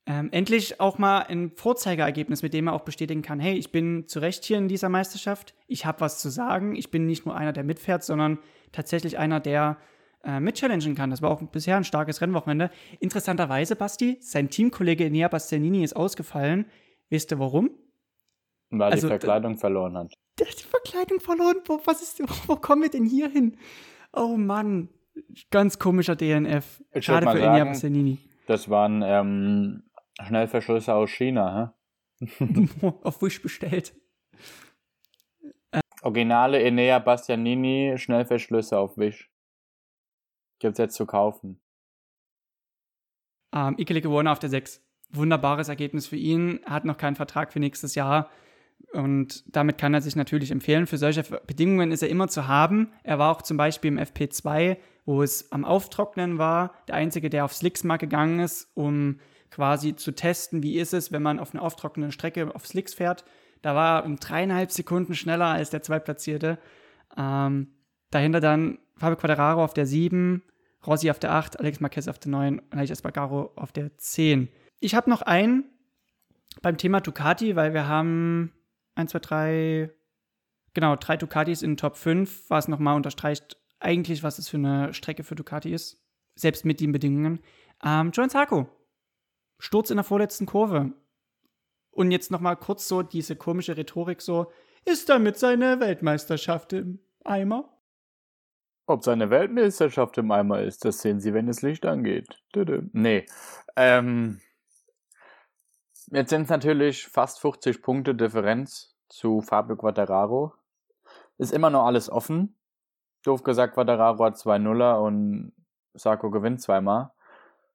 [0.06, 4.08] Ähm, endlich auch mal ein Vorzeigerergebnis, mit dem er auch bestätigen kann, hey, ich bin
[4.08, 7.36] zu Recht hier in dieser Meisterschaft, ich habe was zu sagen, ich bin nicht nur
[7.36, 8.40] einer, der mitfährt, sondern
[8.72, 9.78] tatsächlich einer, der
[10.24, 11.10] äh, mitchallengen kann.
[11.10, 12.72] Das war auch bisher ein starkes Rennwochenende.
[13.00, 16.66] Interessanterweise, Basti, sein Teamkollege Enea Bastianini ist ausgefallen.
[17.10, 17.72] Wisst ihr warum?
[18.70, 20.14] Weil also, die Verkleidung verloren hat.
[20.40, 21.58] Der hat die Verkleidung verloren.
[21.66, 23.58] Wo, was ist, wo kommen wir denn hier hin?
[24.14, 24.90] Oh Mann.
[25.52, 26.82] Ganz komischer DNF.
[26.94, 28.20] Ich Schade für Enya Bastianini.
[28.48, 29.84] Das waren ähm,
[30.26, 31.74] Schnellverschlüsse aus China,
[32.22, 32.26] hä?
[33.04, 33.94] Auf Wish bestellt.
[36.02, 39.30] Originale Enea Bastianini Schnellverschlüsse auf Wish.
[40.60, 41.60] Gibt's jetzt zu kaufen.
[43.54, 46.62] Ähm, Ikele gewonnen auf der 6 wunderbares Ergebnis für ihn.
[46.66, 48.30] Er hat noch keinen Vertrag für nächstes Jahr.
[48.94, 50.88] Und damit kann er sich natürlich empfehlen.
[50.88, 52.94] Für solche Bedingungen ist er immer zu haben.
[53.04, 57.46] Er war auch zum Beispiel im FP2, wo es am Auftrocknen war, der Einzige, der
[57.46, 59.20] auf Slicks mal gegangen ist, um
[59.52, 63.26] quasi zu testen, wie ist es, wenn man auf einer auftrocknenden Strecke auf Slicks fährt.
[63.62, 66.60] Da war er um dreieinhalb Sekunden schneller als der Zweitplatzierte.
[67.18, 67.74] Ähm,
[68.12, 70.44] dahinter dann Fabio Quadraro auf der 7,
[70.86, 74.50] Rossi auf der 8, Alex Marquez auf der 9 und Alex Espargaro auf der 10.
[74.80, 75.66] Ich habe noch einen
[76.62, 78.54] beim Thema Ducati, weil wir haben
[78.96, 79.92] 1, 2, 3,
[80.74, 85.24] genau, drei Ducatis in Top 5, was nochmal unterstreicht eigentlich, was es für eine Strecke
[85.24, 86.04] für Ducati ist.
[86.36, 87.40] Selbst mit den Bedingungen.
[87.84, 88.70] Ähm, Joan Sarko.
[89.58, 90.94] Sturz in der vorletzten Kurve.
[91.92, 94.52] Und jetzt nochmal kurz so diese komische Rhetorik so,
[94.86, 97.79] ist damit seine Weltmeisterschaft im Eimer?
[98.90, 102.42] Ob seine Weltmeisterschaft im Eimer ist, das sehen Sie, wenn das Licht angeht.
[102.92, 103.26] Nee.
[103.76, 104.42] Ähm,
[106.12, 110.54] Jetzt sind es natürlich fast 50 Punkte Differenz zu Fabio Quattararo.
[111.38, 112.56] Ist immer noch alles offen.
[113.24, 115.54] Doof gesagt, Quattararo hat zwei Nuller und
[115.94, 117.12] Sarko gewinnt zweimal.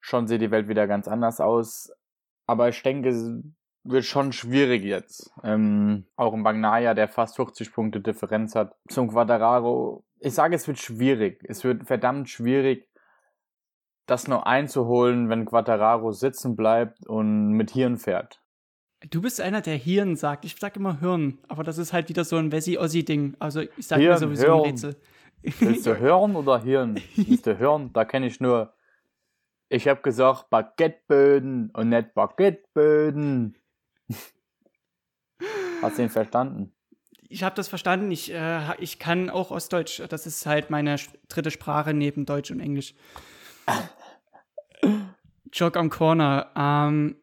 [0.00, 1.92] Schon sieht die Welt wieder ganz anders aus.
[2.46, 3.30] Aber ich denke, es
[3.84, 5.30] wird schon schwierig jetzt.
[5.44, 10.02] Ähm, auch im Bagnaia, der fast 50 Punkte Differenz hat, zum Quattararo.
[10.24, 11.44] Ich sage, es wird schwierig.
[11.46, 12.88] Es wird verdammt schwierig,
[14.06, 18.40] das noch einzuholen, wenn Quattararo sitzen bleibt und mit Hirn fährt.
[19.10, 20.46] Du bist einer, der Hirn sagt.
[20.46, 23.36] Ich sag immer Hirn, aber das ist halt wieder so ein Wessi-Ossi-Ding.
[23.38, 24.54] Also ich sag Hirn, sowieso Hirn.
[24.54, 24.96] ein Rätsel.
[25.42, 26.98] Willst du Hirn oder Hirn?
[27.16, 27.92] Willst du Hirn?
[27.92, 28.72] Da kenne ich nur.
[29.68, 33.58] Ich habe gesagt Baguetteböden und nicht Baguetteböden.
[35.82, 36.74] Hast du ihn verstanden?
[37.28, 38.10] Ich habe das verstanden.
[38.10, 40.02] Ich, äh, ich kann auch Ostdeutsch.
[40.08, 40.96] Das ist halt meine
[41.28, 42.94] dritte Sprache neben Deutsch und Englisch.
[45.52, 46.50] Joke am Corner.
[46.56, 47.16] Ähm,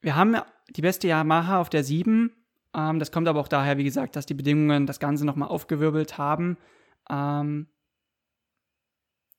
[0.00, 0.36] wir haben
[0.70, 2.32] die beste Yamaha auf der 7.
[2.74, 6.18] Ähm, das kommt aber auch daher, wie gesagt, dass die Bedingungen das Ganze nochmal aufgewirbelt
[6.18, 6.56] haben.
[7.08, 7.68] Ähm,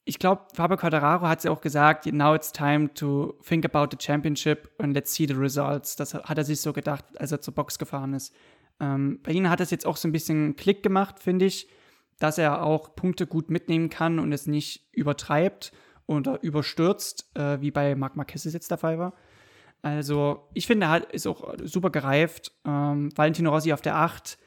[0.03, 3.95] ich glaube, Fabio Quadraro hat es ja auch gesagt, now it's time to think about
[3.95, 5.95] the championship and let's see the results.
[5.95, 8.33] Das hat er sich so gedacht, als er zur Box gefahren ist.
[8.79, 11.69] Ähm, bei ihnen hat es jetzt auch so ein bisschen Klick gemacht, finde ich,
[12.19, 15.71] dass er auch Punkte gut mitnehmen kann und es nicht übertreibt
[16.05, 19.13] oder überstürzt, äh, wie bei Marc Marquez jetzt der Fall war.
[19.81, 22.51] Also, ich finde, er hat, ist auch super gereift.
[22.65, 24.37] Ähm, Valentino Rossi auf der 8.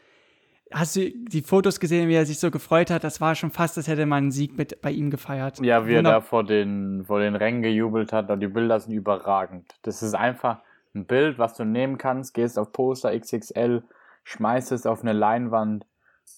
[0.72, 3.04] Hast du die Fotos gesehen, wie er sich so gefreut hat?
[3.04, 5.60] Das war schon fast, als hätte man einen Sieg mit bei ihm gefeiert.
[5.60, 8.30] Ja, wie er da vor den, vor den Rängen gejubelt hat.
[8.30, 9.74] Und die Bilder sind überragend.
[9.82, 10.60] Das ist einfach
[10.94, 13.82] ein Bild, was du nehmen kannst, gehst auf Poster XXL,
[14.24, 15.87] schmeißt es auf eine Leinwand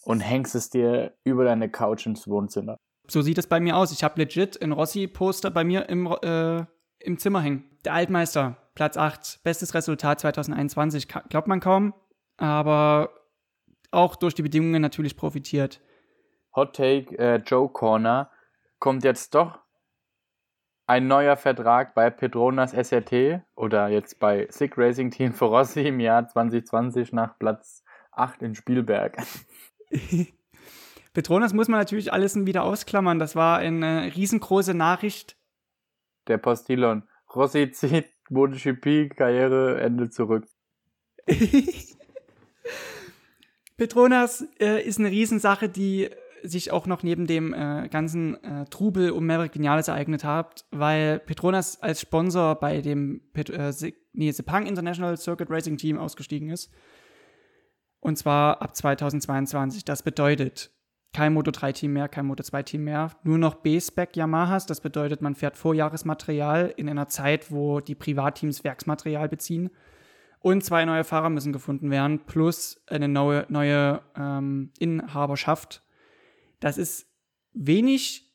[0.02, 2.76] und hängst es dir über deine Couch ins Wohnzimmer.
[3.08, 3.92] So sieht es bei mir aus.
[3.92, 6.64] Ich habe legit ein Rossi-Poster bei mir im, äh,
[6.98, 7.70] im Zimmer hängen.
[7.84, 11.08] Der Altmeister, Platz 8, bestes Resultat 2021.
[11.08, 11.94] Glaubt man kaum,
[12.36, 13.10] aber
[13.92, 15.80] auch durch die Bedingungen natürlich profitiert.
[16.54, 18.30] Hot Take, äh, Joe Corner,
[18.78, 19.58] kommt jetzt doch
[20.86, 26.00] ein neuer Vertrag bei Petronas SRT oder jetzt bei SIG Racing Team für Rossi im
[26.00, 29.18] Jahr 2020 nach Platz 8 in Spielberg.
[31.12, 33.18] Petronas muss man natürlich alles wieder ausklammern.
[33.18, 35.36] Das war eine riesengroße Nachricht.
[36.28, 37.04] Der Postillon.
[37.34, 40.46] Rossi zieht MotoGP-Karriereende zurück.
[43.76, 46.10] Petronas äh, ist eine Riesensache, die
[46.42, 51.18] sich auch noch neben dem äh, ganzen äh, Trubel um Maverick Vinales ereignet hat, weil
[51.18, 53.72] Petronas als Sponsor bei dem Pet äh,
[54.12, 56.72] nee, Sepang International Circuit Racing Team ausgestiegen ist.
[58.00, 59.84] Und zwar ab 2022.
[59.84, 60.70] Das bedeutet
[61.12, 64.66] kein Moto 3 Team mehr, kein Moto 2 Team mehr, nur noch B-Spec Yamahas.
[64.66, 69.70] Das bedeutet, man fährt Vorjahresmaterial in einer Zeit, wo die Privatteams Werksmaterial beziehen.
[70.40, 75.82] Und zwei neue Fahrer müssen gefunden werden, plus eine neue, neue ähm, Inhaberschaft
[76.60, 77.06] das ist
[77.52, 78.26] wenig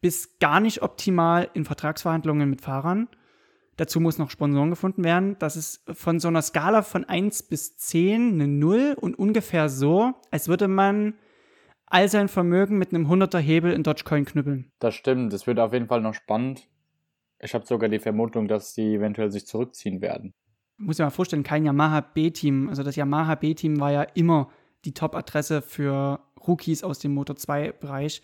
[0.00, 3.08] bis gar nicht optimal in Vertragsverhandlungen mit Fahrern.
[3.76, 5.36] Dazu muss noch Sponsoren gefunden werden.
[5.38, 10.14] Das ist von so einer Skala von 1 bis 10 eine 0 und ungefähr so,
[10.30, 11.14] als würde man
[11.86, 14.72] all sein Vermögen mit einem 100er Hebel in Dogecoin knüppeln.
[14.78, 16.68] Das stimmt, das wird auf jeden Fall noch spannend.
[17.40, 20.34] Ich habe sogar die Vermutung, dass sie eventuell sich zurückziehen werden.
[20.76, 22.68] Muss ich mal vorstellen, kein Yamaha B-Team.
[22.68, 24.50] Also das Yamaha B-Team war ja immer
[24.84, 28.22] die Top-Adresse für Rookies aus dem Motor 2-Bereich.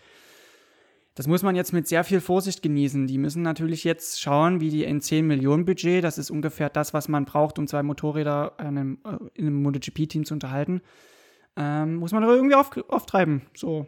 [1.15, 3.07] Das muss man jetzt mit sehr viel Vorsicht genießen.
[3.07, 6.93] Die müssen natürlich jetzt schauen, wie die in 10 Millionen Budget, das ist ungefähr das,
[6.93, 10.81] was man braucht, um zwei Motorräder in einem, äh, in einem MotoGP-Team zu unterhalten,
[11.55, 13.43] ähm, muss man aber irgendwie auf, auftreiben.
[13.55, 13.85] So,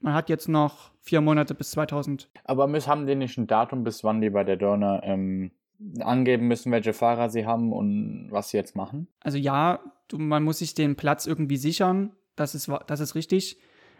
[0.00, 2.28] man hat jetzt noch vier Monate bis 2000.
[2.44, 5.52] Aber haben die nicht ein Datum, bis wann die bei der Dorner ähm,
[6.00, 9.08] angeben müssen, welche Fahrer sie haben und was sie jetzt machen?
[9.20, 12.12] Also ja, du, man muss sich den Platz irgendwie sichern.
[12.34, 13.58] Das ist, das ist richtig.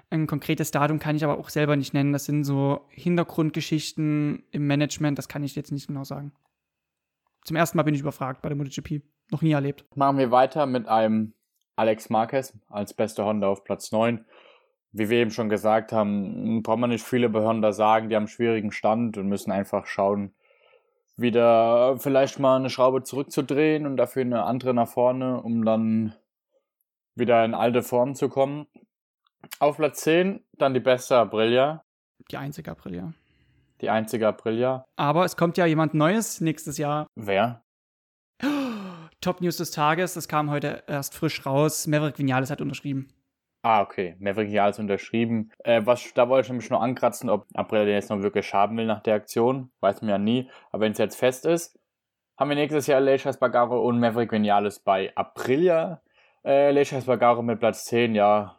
[0.09, 2.12] Ein konkretes Datum kann ich aber auch selber nicht nennen.
[2.12, 6.33] Das sind so Hintergrundgeschichten im Management, das kann ich jetzt nicht genau sagen.
[7.45, 9.03] Zum ersten Mal bin ich überfragt bei der MotoGP.
[9.31, 9.85] Noch nie erlebt.
[9.97, 11.33] Machen wir weiter mit einem
[11.75, 14.25] Alex Marquez als bester Honda auf Platz 9.
[14.93, 18.23] Wie wir eben schon gesagt haben, braucht man nicht viele bei Honda sagen, die haben
[18.23, 20.33] einen schwierigen Stand und müssen einfach schauen,
[21.16, 26.14] wieder vielleicht mal eine Schraube zurückzudrehen und dafür eine andere nach vorne, um dann
[27.14, 28.66] wieder in alte Form zu kommen.
[29.59, 31.83] Auf Platz 10 dann die beste Aprilia.
[32.31, 33.14] Die einzige Aprilia.
[33.81, 34.85] Die einzige Aprilia.
[34.96, 37.07] Aber es kommt ja jemand Neues nächstes Jahr.
[37.14, 37.62] Wer?
[39.20, 41.87] Top News des Tages, das kam heute erst frisch raus.
[41.87, 43.09] Maverick Vinales hat unterschrieben.
[43.68, 44.14] Ah, okay.
[44.20, 45.50] Maverick Vinales unterschrieben.
[45.64, 48.76] Äh, was, da wollte ich nämlich nur ankratzen, ob Aprilia den jetzt noch wirklich haben
[48.76, 49.72] will nach der Aktion.
[49.81, 50.48] Weiß man ja nie.
[50.70, 51.76] Aber wenn es jetzt fest ist,
[52.37, 56.00] haben wir nächstes Jahr Leishas Bagaro und Maverick Vinales bei Aprilia.
[56.44, 58.55] Äh, Leishas Bagaro mit Platz 10, ja,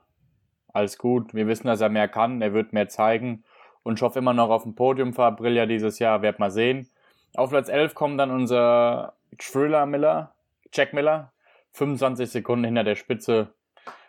[0.73, 1.33] alles gut.
[1.33, 3.45] Wir wissen, dass er mehr kann, er wird mehr zeigen.
[3.83, 6.89] Und ich hoffe immer noch auf dem Podium für Aprilia dieses Jahr, werd mal sehen.
[7.33, 10.33] Auf Platz 11 kommt dann unser Thriller Miller,
[10.73, 11.31] Jack Miller.
[11.77, 13.53] 25 Sekunden hinter der Spitze.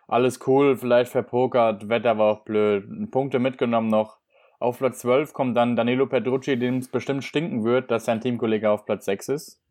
[0.09, 3.11] Alles cool, vielleicht verpokert, Wetter war auch blöd.
[3.11, 4.17] Punkte mitgenommen noch.
[4.59, 8.71] Auf Platz 12 kommt dann Danilo Petrucci, dem es bestimmt stinken wird, dass sein Teamkollege
[8.71, 9.63] auf Platz 6 ist.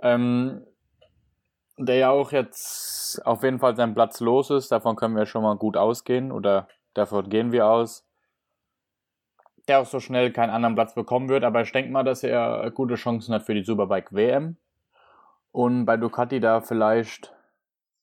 [0.00, 0.62] Ähm,
[1.76, 4.72] der ja auch jetzt auf jeden Fall seinen Platz los ist.
[4.72, 8.08] Davon können wir schon mal gut ausgehen oder davon gehen wir aus.
[9.68, 12.70] Der auch so schnell keinen anderen Platz bekommen wird, aber ich denke mal, dass er
[12.70, 14.56] gute Chancen hat für die Superbike WM.
[15.52, 17.34] Und bei Ducati da vielleicht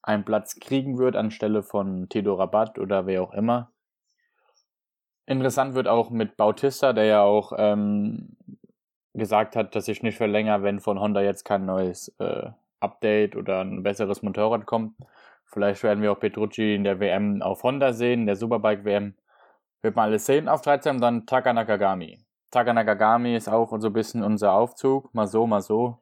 [0.02, 3.72] einen Platz kriegen wird anstelle von Tito Rabat oder wer auch immer.
[5.26, 8.36] Interessant wird auch mit Bautista, der ja auch ähm,
[9.14, 13.62] gesagt hat, dass ich nicht verlängere, wenn von Honda jetzt kein neues äh, Update oder
[13.62, 14.96] ein besseres Motorrad kommt.
[15.46, 19.16] Vielleicht werden wir auch Petrucci in der WM auf Honda sehen, in der Superbike WM.
[19.82, 20.48] Wird man alles sehen.
[20.48, 22.20] Auf 13 dann Taka Nakagami.
[22.52, 25.14] Taka Nakagami ist auch so ein bisschen unser Aufzug.
[25.14, 26.00] Mal so, mal so.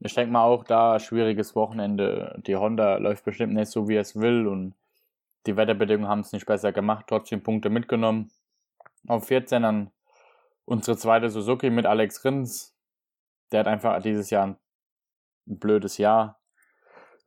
[0.00, 2.40] Ich denke mal auch da, schwieriges Wochenende.
[2.46, 4.74] Die Honda läuft bestimmt nicht so, wie es will und
[5.46, 7.06] die Wetterbedingungen haben es nicht besser gemacht.
[7.08, 8.30] Trotzdem Punkte mitgenommen.
[9.06, 9.90] Auf 14 dann
[10.64, 12.74] unsere zweite Suzuki mit Alex Rins,
[13.52, 14.56] der hat einfach dieses Jahr ein,
[15.46, 16.40] blödes Jahr.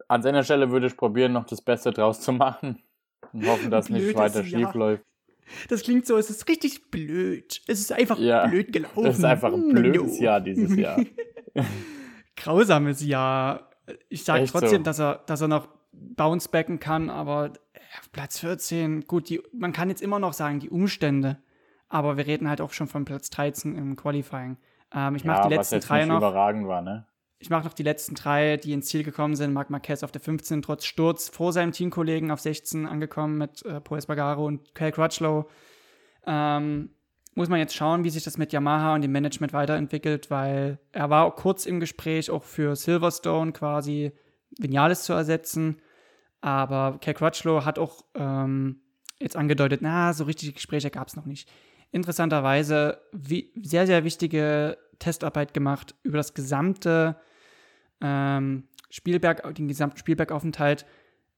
[0.08, 2.82] An seiner Stelle würde ich probieren, noch das Beste draus zu machen
[3.34, 5.04] und hoffen, dass nicht weiter schief läuft.
[5.70, 7.62] Das klingt so, es ist richtig blöd.
[7.68, 9.06] Es ist einfach ja, blöd gelaufen.
[9.06, 11.00] Es ist einfach ein blödes Jahr dieses Jahr.
[12.36, 13.70] Grausames Jahr.
[14.10, 14.84] Ich sage trotzdem, so.
[14.84, 17.54] dass, er, dass er noch bouncebacken kann, aber
[18.12, 21.38] Platz 14, gut, die, man kann jetzt immer noch sagen, die Umstände,
[21.90, 24.58] aber wir reden halt auch schon von Platz 13 im Qualifying.
[24.94, 26.18] Ähm, ich ja, mache die letzten drei noch.
[26.18, 27.08] überragend war, ne?
[27.40, 29.52] Ich mache noch die letzten drei, die ins Ziel gekommen sind.
[29.52, 33.82] Marc Marquez auf der 15, trotz Sturz vor seinem Teamkollegen auf 16 angekommen mit äh,
[33.82, 35.50] Paul Espargaro und Cal Crutchlow.
[36.26, 36.92] Ähm,
[37.36, 41.10] muss man jetzt schauen, wie sich das mit Yamaha und dem Management weiterentwickelt, weil er
[41.10, 44.12] war kurz im Gespräch, auch für Silverstone quasi
[44.60, 45.82] Vinales zu ersetzen.
[46.42, 48.82] Aber Cal Crutchlow hat auch ähm,
[49.20, 51.50] jetzt angedeutet, na, so richtige Gespräche gab es noch nicht.
[51.92, 57.16] Interessanterweise wie, sehr, sehr wichtige Testarbeit gemacht über das gesamte
[58.02, 60.86] ähm, Spielberg, den gesamten Spielbergaufenthalt,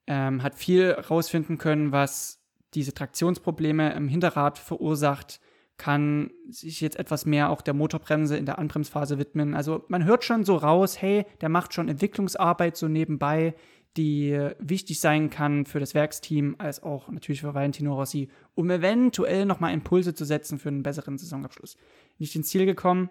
[0.08, 2.42] ähm, hat viel rausfinden können, was
[2.74, 5.40] diese Traktionsprobleme im Hinterrad verursacht,
[5.78, 9.54] kann sich jetzt etwas mehr auch der Motorbremse in der Anbremsphase widmen.
[9.54, 13.56] Also man hört schon so raus, hey, der macht schon Entwicklungsarbeit so nebenbei,
[13.98, 19.46] die wichtig sein kann für das Werksteam, als auch natürlich für Valentino Rossi, um eventuell
[19.46, 21.78] nochmal Impulse zu setzen für einen besseren Saisonabschluss.
[22.18, 23.10] Nicht ins Ziel gekommen.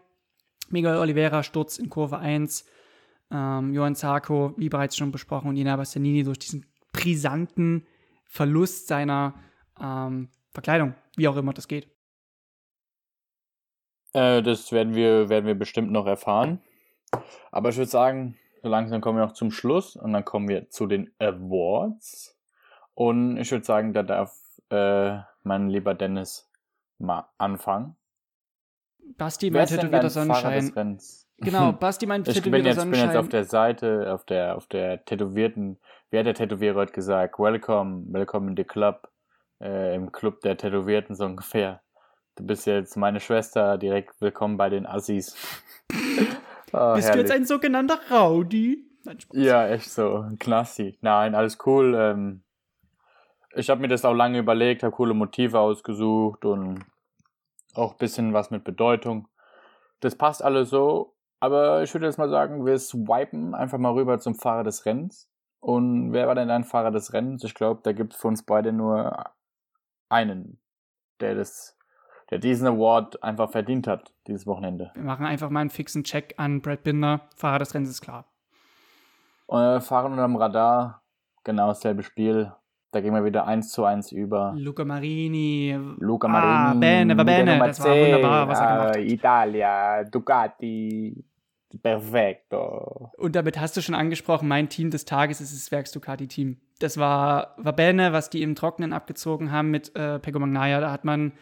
[0.70, 2.64] Miguel Oliveira Sturz in Kurve 1,
[3.30, 7.86] ähm, Johann Zarco, wie bereits schon besprochen, und Ina Bastianini durch diesen brisanten
[8.24, 9.34] Verlust seiner
[9.80, 11.93] ähm, Verkleidung, wie auch immer das geht.
[14.14, 16.60] Äh, das werden wir, werden wir bestimmt noch erfahren.
[17.52, 20.70] Aber ich würde sagen, so langsam kommen wir noch zum Schluss und dann kommen wir
[20.70, 22.38] zu den Awards.
[22.94, 24.34] Und ich würde sagen, da darf
[24.70, 26.50] äh, mein lieber Dennis
[26.98, 27.96] mal anfangen.
[29.18, 30.98] Basti mein tätowierter Sonnenschein.
[31.38, 33.08] Genau, Basti mein tätowierter Sonnenschein.
[33.08, 35.78] Ich bin jetzt auf der Seite, auf der, auf der tätowierten,
[36.10, 37.38] wie hat der Tätowierer heute gesagt?
[37.38, 39.10] Welcome, welcome in the club.
[39.60, 41.83] Äh, Im Club der Tätowierten so ungefähr.
[42.36, 45.36] Du bist jetzt meine Schwester, direkt willkommen bei den Assis.
[45.92, 47.10] oh, Bist herrlich.
[47.12, 48.84] du jetzt ein sogenannter Rowdy?
[49.04, 49.36] Nein, Spaß.
[49.38, 50.26] Ja, echt so.
[50.40, 50.98] Klassi.
[51.00, 51.94] Nein, alles cool.
[51.94, 52.42] Ähm,
[53.54, 56.84] ich habe mir das auch lange überlegt, habe coole Motive ausgesucht und
[57.74, 59.28] auch ein bisschen was mit Bedeutung.
[60.00, 64.18] Das passt alles so, aber ich würde jetzt mal sagen, wir swipen einfach mal rüber
[64.18, 65.30] zum Fahrer des Rennens.
[65.60, 67.44] Und wer war denn dein Fahrer des Rennens?
[67.44, 69.24] Ich glaube, da gibt es für uns beide nur
[70.08, 70.60] einen,
[71.20, 71.73] der das,
[72.30, 74.90] der diesen Award einfach verdient hat, dieses Wochenende.
[74.94, 77.22] Wir machen einfach mal einen fixen Check an Brad Binder.
[77.36, 78.26] Fahrer des Rennens ist klar.
[79.48, 81.02] Äh, fahren unterm Radar,
[81.44, 82.52] genau dasselbe Spiel.
[82.92, 84.54] Da gehen wir wieder eins zu eins über.
[84.56, 85.76] Luca Marini.
[85.98, 86.52] Luca Marini.
[86.52, 87.58] Ah, bene, va bene.
[87.58, 88.96] Das war wunderbar, was er gemacht hat.
[88.98, 91.24] Italia, Ducati,
[91.82, 93.10] perfetto.
[93.18, 96.58] Und damit hast du schon angesprochen, mein Team des Tages ist das Werks Ducati-Team.
[96.78, 100.80] Das war Vabene, was die im Trockenen abgezogen haben mit äh, Pego Magnaia.
[100.80, 101.32] Da hat man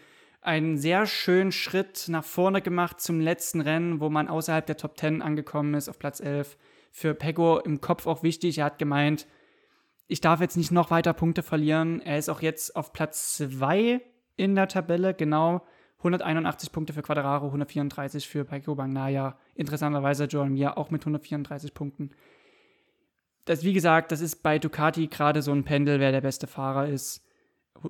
[0.42, 4.98] einen sehr schönen Schritt nach vorne gemacht zum letzten Rennen, wo man außerhalb der Top
[4.98, 6.58] 10 angekommen ist, auf Platz 11.
[6.90, 8.58] Für Pego im Kopf auch wichtig.
[8.58, 9.26] Er hat gemeint,
[10.08, 12.00] ich darf jetzt nicht noch weiter Punkte verlieren.
[12.00, 14.02] Er ist auch jetzt auf Platz 2
[14.36, 15.62] in der Tabelle, genau.
[15.98, 19.38] 181 Punkte für Quadraro, 134 für Paiko Bagnaya.
[19.54, 22.10] Interessanterweise Joan Mir auch mit 134 Punkten.
[23.44, 26.88] Das, wie gesagt, das ist bei Ducati gerade so ein Pendel, wer der beste Fahrer
[26.88, 27.24] ist.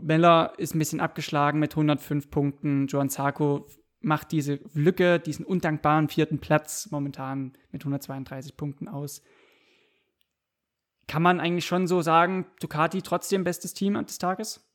[0.01, 2.87] Meller ist ein bisschen abgeschlagen mit 105 Punkten.
[2.87, 3.66] Joan Zarco
[4.01, 9.23] macht diese Lücke, diesen undankbaren vierten Platz momentan mit 132 Punkten aus
[11.12, 14.66] kann man eigentlich schon so sagen, Ducati trotzdem bestes Team des Tages?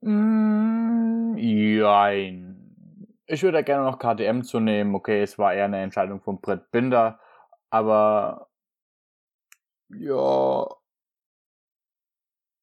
[0.00, 3.16] Mm, jein.
[3.26, 4.96] Ich würde gerne noch KTM zu nehmen.
[4.96, 7.20] Okay, es war eher eine Entscheidung von Brett Binder,
[7.70, 8.48] aber
[9.90, 10.66] ja,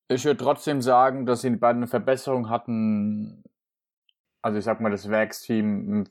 [0.09, 3.43] ich würde trotzdem sagen, dass sie beide eine Verbesserung hatten.
[4.41, 6.03] Also ich sag mal, das Werksteam im,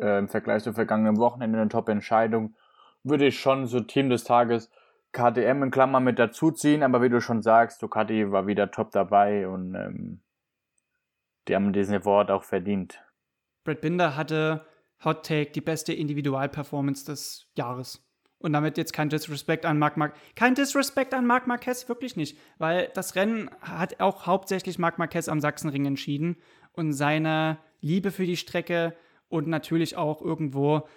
[0.00, 2.54] äh, im Vergleich zu vergangenen Wochenende eine Top-Entscheidung.
[3.02, 4.70] Würde ich schon so Team des Tages
[5.12, 9.46] KTM in Klammern mit dazuziehen, aber wie du schon sagst, Ducati war wieder top dabei
[9.46, 10.22] und ähm,
[11.48, 13.02] die haben diesen Award auch verdient.
[13.64, 14.64] Brad Binder hatte
[15.04, 18.02] Hot Take die beste Individualperformance des Jahres.
[18.42, 20.18] Und damit jetzt kein Disrespect an Marc Marquez.
[20.34, 22.36] Kein Disrespect an Marc Marquez, wirklich nicht.
[22.58, 26.36] Weil das Rennen hat auch hauptsächlich Marc Marquez am Sachsenring entschieden.
[26.72, 28.96] Und seine Liebe für die Strecke
[29.28, 30.88] und natürlich auch irgendwo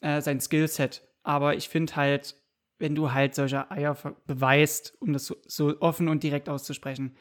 [0.00, 1.02] äh, sein Skillset.
[1.22, 2.36] Aber ich finde halt,
[2.78, 7.16] wenn du halt solche Eier beweist, um das so, so offen und direkt auszusprechen.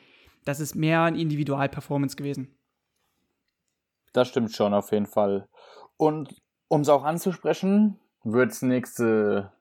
[0.45, 2.55] Das ist mehr ein Individualperformance gewesen.
[4.13, 5.47] Das stimmt schon, auf jeden Fall.
[5.97, 6.33] Und
[6.69, 9.51] um es auch anzusprechen, wird es nächste,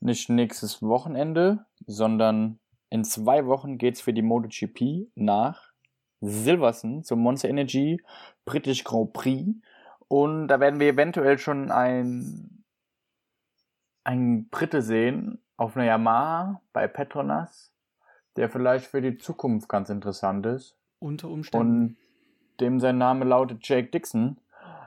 [0.00, 2.58] nicht nächstes Wochenende, sondern
[2.90, 5.70] in zwei Wochen geht es für die MotoGP nach
[6.20, 8.02] Silverstone zum Monster Energy
[8.44, 9.54] British Grand Prix.
[10.08, 12.64] Und da werden wir eventuell schon ein,
[14.04, 17.72] ein Brite sehen auf einer Yamaha bei Petronas,
[18.36, 20.76] der vielleicht für die Zukunft ganz interessant ist.
[20.98, 21.66] Unter Umständen.
[21.66, 21.96] Und
[22.60, 24.38] dem sein Name lautet Jake Dixon.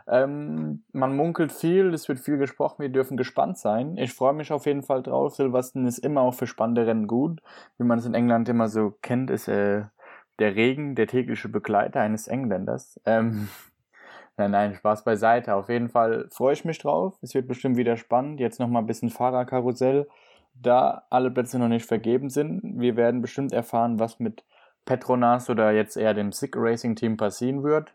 [0.07, 3.97] Ähm, man munkelt viel, es wird viel gesprochen, wir dürfen gespannt sein.
[3.97, 5.35] Ich freue mich auf jeden Fall drauf.
[5.35, 7.41] Silverstone ist immer auch für spannende Rennen gut.
[7.77, 9.83] Wie man es in England immer so kennt, ist äh,
[10.39, 12.99] der Regen der tägliche Begleiter eines Engländers.
[13.05, 13.47] Ähm,
[14.37, 15.55] nein, nein, Spaß beiseite.
[15.55, 17.17] Auf jeden Fall freue ich mich drauf.
[17.21, 18.39] Es wird bestimmt wieder spannend.
[18.39, 20.07] Jetzt nochmal ein bisschen Fahrerkarussell.
[20.53, 24.43] Da alle Plätze noch nicht vergeben sind, wir werden bestimmt erfahren, was mit
[24.85, 27.93] Petronas oder jetzt eher dem Sick Racing Team passieren wird.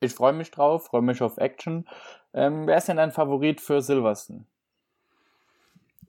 [0.00, 1.86] Ich freue mich drauf, freue mich auf Action.
[2.32, 4.44] Ähm, wer ist denn dein Favorit für Silverstone?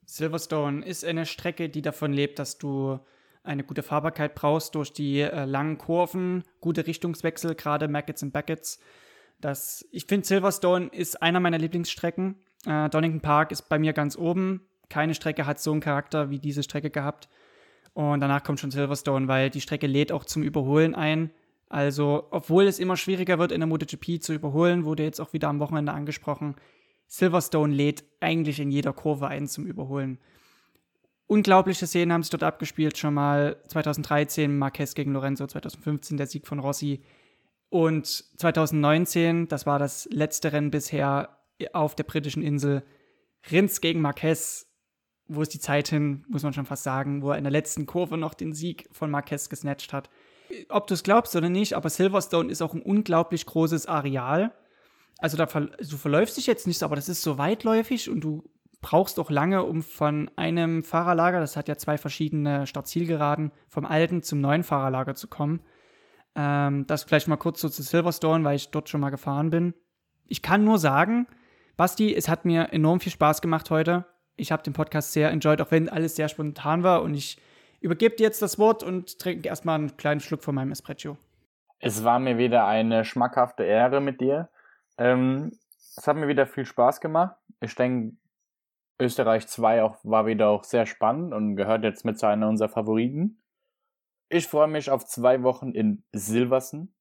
[0.04, 2.98] Silverstone ist eine Strecke, die davon lebt, dass du
[3.42, 8.80] eine gute Fahrbarkeit brauchst durch die äh, langen Kurven, gute Richtungswechsel, gerade Mackets und Backets.
[9.40, 12.36] Das, ich finde, Silverstone ist einer meiner Lieblingsstrecken.
[12.66, 14.66] Äh, Donington Park ist bei mir ganz oben.
[14.88, 17.28] Keine Strecke hat so einen Charakter wie diese Strecke gehabt.
[17.94, 21.30] Und danach kommt schon Silverstone, weil die Strecke lädt auch zum Überholen ein.
[21.70, 25.48] Also, obwohl es immer schwieriger wird, in der MotoGP zu überholen, wurde jetzt auch wieder
[25.48, 26.56] am Wochenende angesprochen,
[27.06, 30.18] Silverstone lädt eigentlich in jeder Kurve ein zum Überholen.
[31.28, 36.48] Unglaubliche Szenen haben sich dort abgespielt, schon mal 2013 Marquez gegen Lorenzo, 2015 der Sieg
[36.48, 37.02] von Rossi
[37.68, 41.38] und 2019, das war das letzte Rennen bisher
[41.72, 42.82] auf der britischen Insel,
[43.48, 44.66] Rins gegen Marquez,
[45.28, 47.86] wo ist die Zeit hin, muss man schon fast sagen, wo er in der letzten
[47.86, 50.10] Kurve noch den Sieg von Marquez gesnatcht hat
[50.68, 54.52] ob du es glaubst oder nicht, aber Silverstone ist auch ein unglaublich großes Areal.
[55.18, 58.42] Also da ver du verläufst dich jetzt nicht aber das ist so weitläufig und du
[58.80, 64.22] brauchst auch lange, um von einem Fahrerlager, das hat ja zwei verschiedene Startzielgeraden, vom alten
[64.22, 65.60] zum neuen Fahrerlager zu kommen.
[66.34, 69.74] Ähm, das vielleicht mal kurz so zu Silverstone, weil ich dort schon mal gefahren bin.
[70.28, 71.26] Ich kann nur sagen,
[71.76, 74.06] Basti, es hat mir enorm viel Spaß gemacht heute.
[74.36, 77.38] Ich habe den Podcast sehr enjoyed, auch wenn alles sehr spontan war und ich
[77.80, 81.16] übergebe dir jetzt das Wort und trinke erstmal einen kleinen Schluck von meinem Espresso.
[81.78, 84.50] Es war mir wieder eine schmackhafte Ehre mit dir.
[84.98, 85.52] Ähm,
[85.96, 87.36] es hat mir wieder viel Spaß gemacht.
[87.60, 88.16] Ich denke,
[89.00, 92.68] Österreich 2 auch, war wieder auch sehr spannend und gehört jetzt mit zu einer unserer
[92.68, 93.42] Favoriten.
[94.28, 96.94] Ich freue mich auf zwei Wochen in Silversen.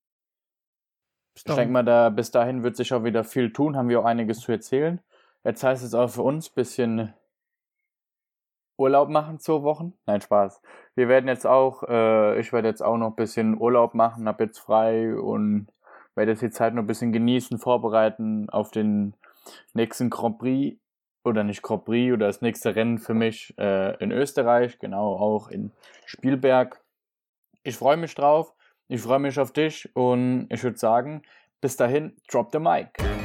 [1.36, 4.06] Ich denke mal, da, bis dahin wird sich auch wieder viel tun, haben wir auch
[4.06, 5.00] einiges zu erzählen.
[5.44, 7.14] Jetzt heißt es auch für uns ein bisschen
[8.80, 9.94] Urlaub machen, zwei Wochen.
[10.06, 10.62] Nein, Spaß.
[10.96, 14.40] Wir werden jetzt auch, äh, ich werde jetzt auch noch ein bisschen Urlaub machen, hab
[14.40, 15.68] jetzt frei und
[16.16, 19.16] werde jetzt die Zeit noch ein bisschen genießen, vorbereiten auf den
[19.74, 20.80] nächsten Grand Prix
[21.24, 25.50] oder nicht Grand Prix oder das nächste Rennen für mich äh, in Österreich, genau auch
[25.50, 25.72] in
[26.06, 26.82] Spielberg.
[27.64, 28.54] Ich freue mich drauf,
[28.88, 31.22] ich freue mich auf dich und ich würde sagen,
[31.62, 33.19] bis dahin, drop the mic.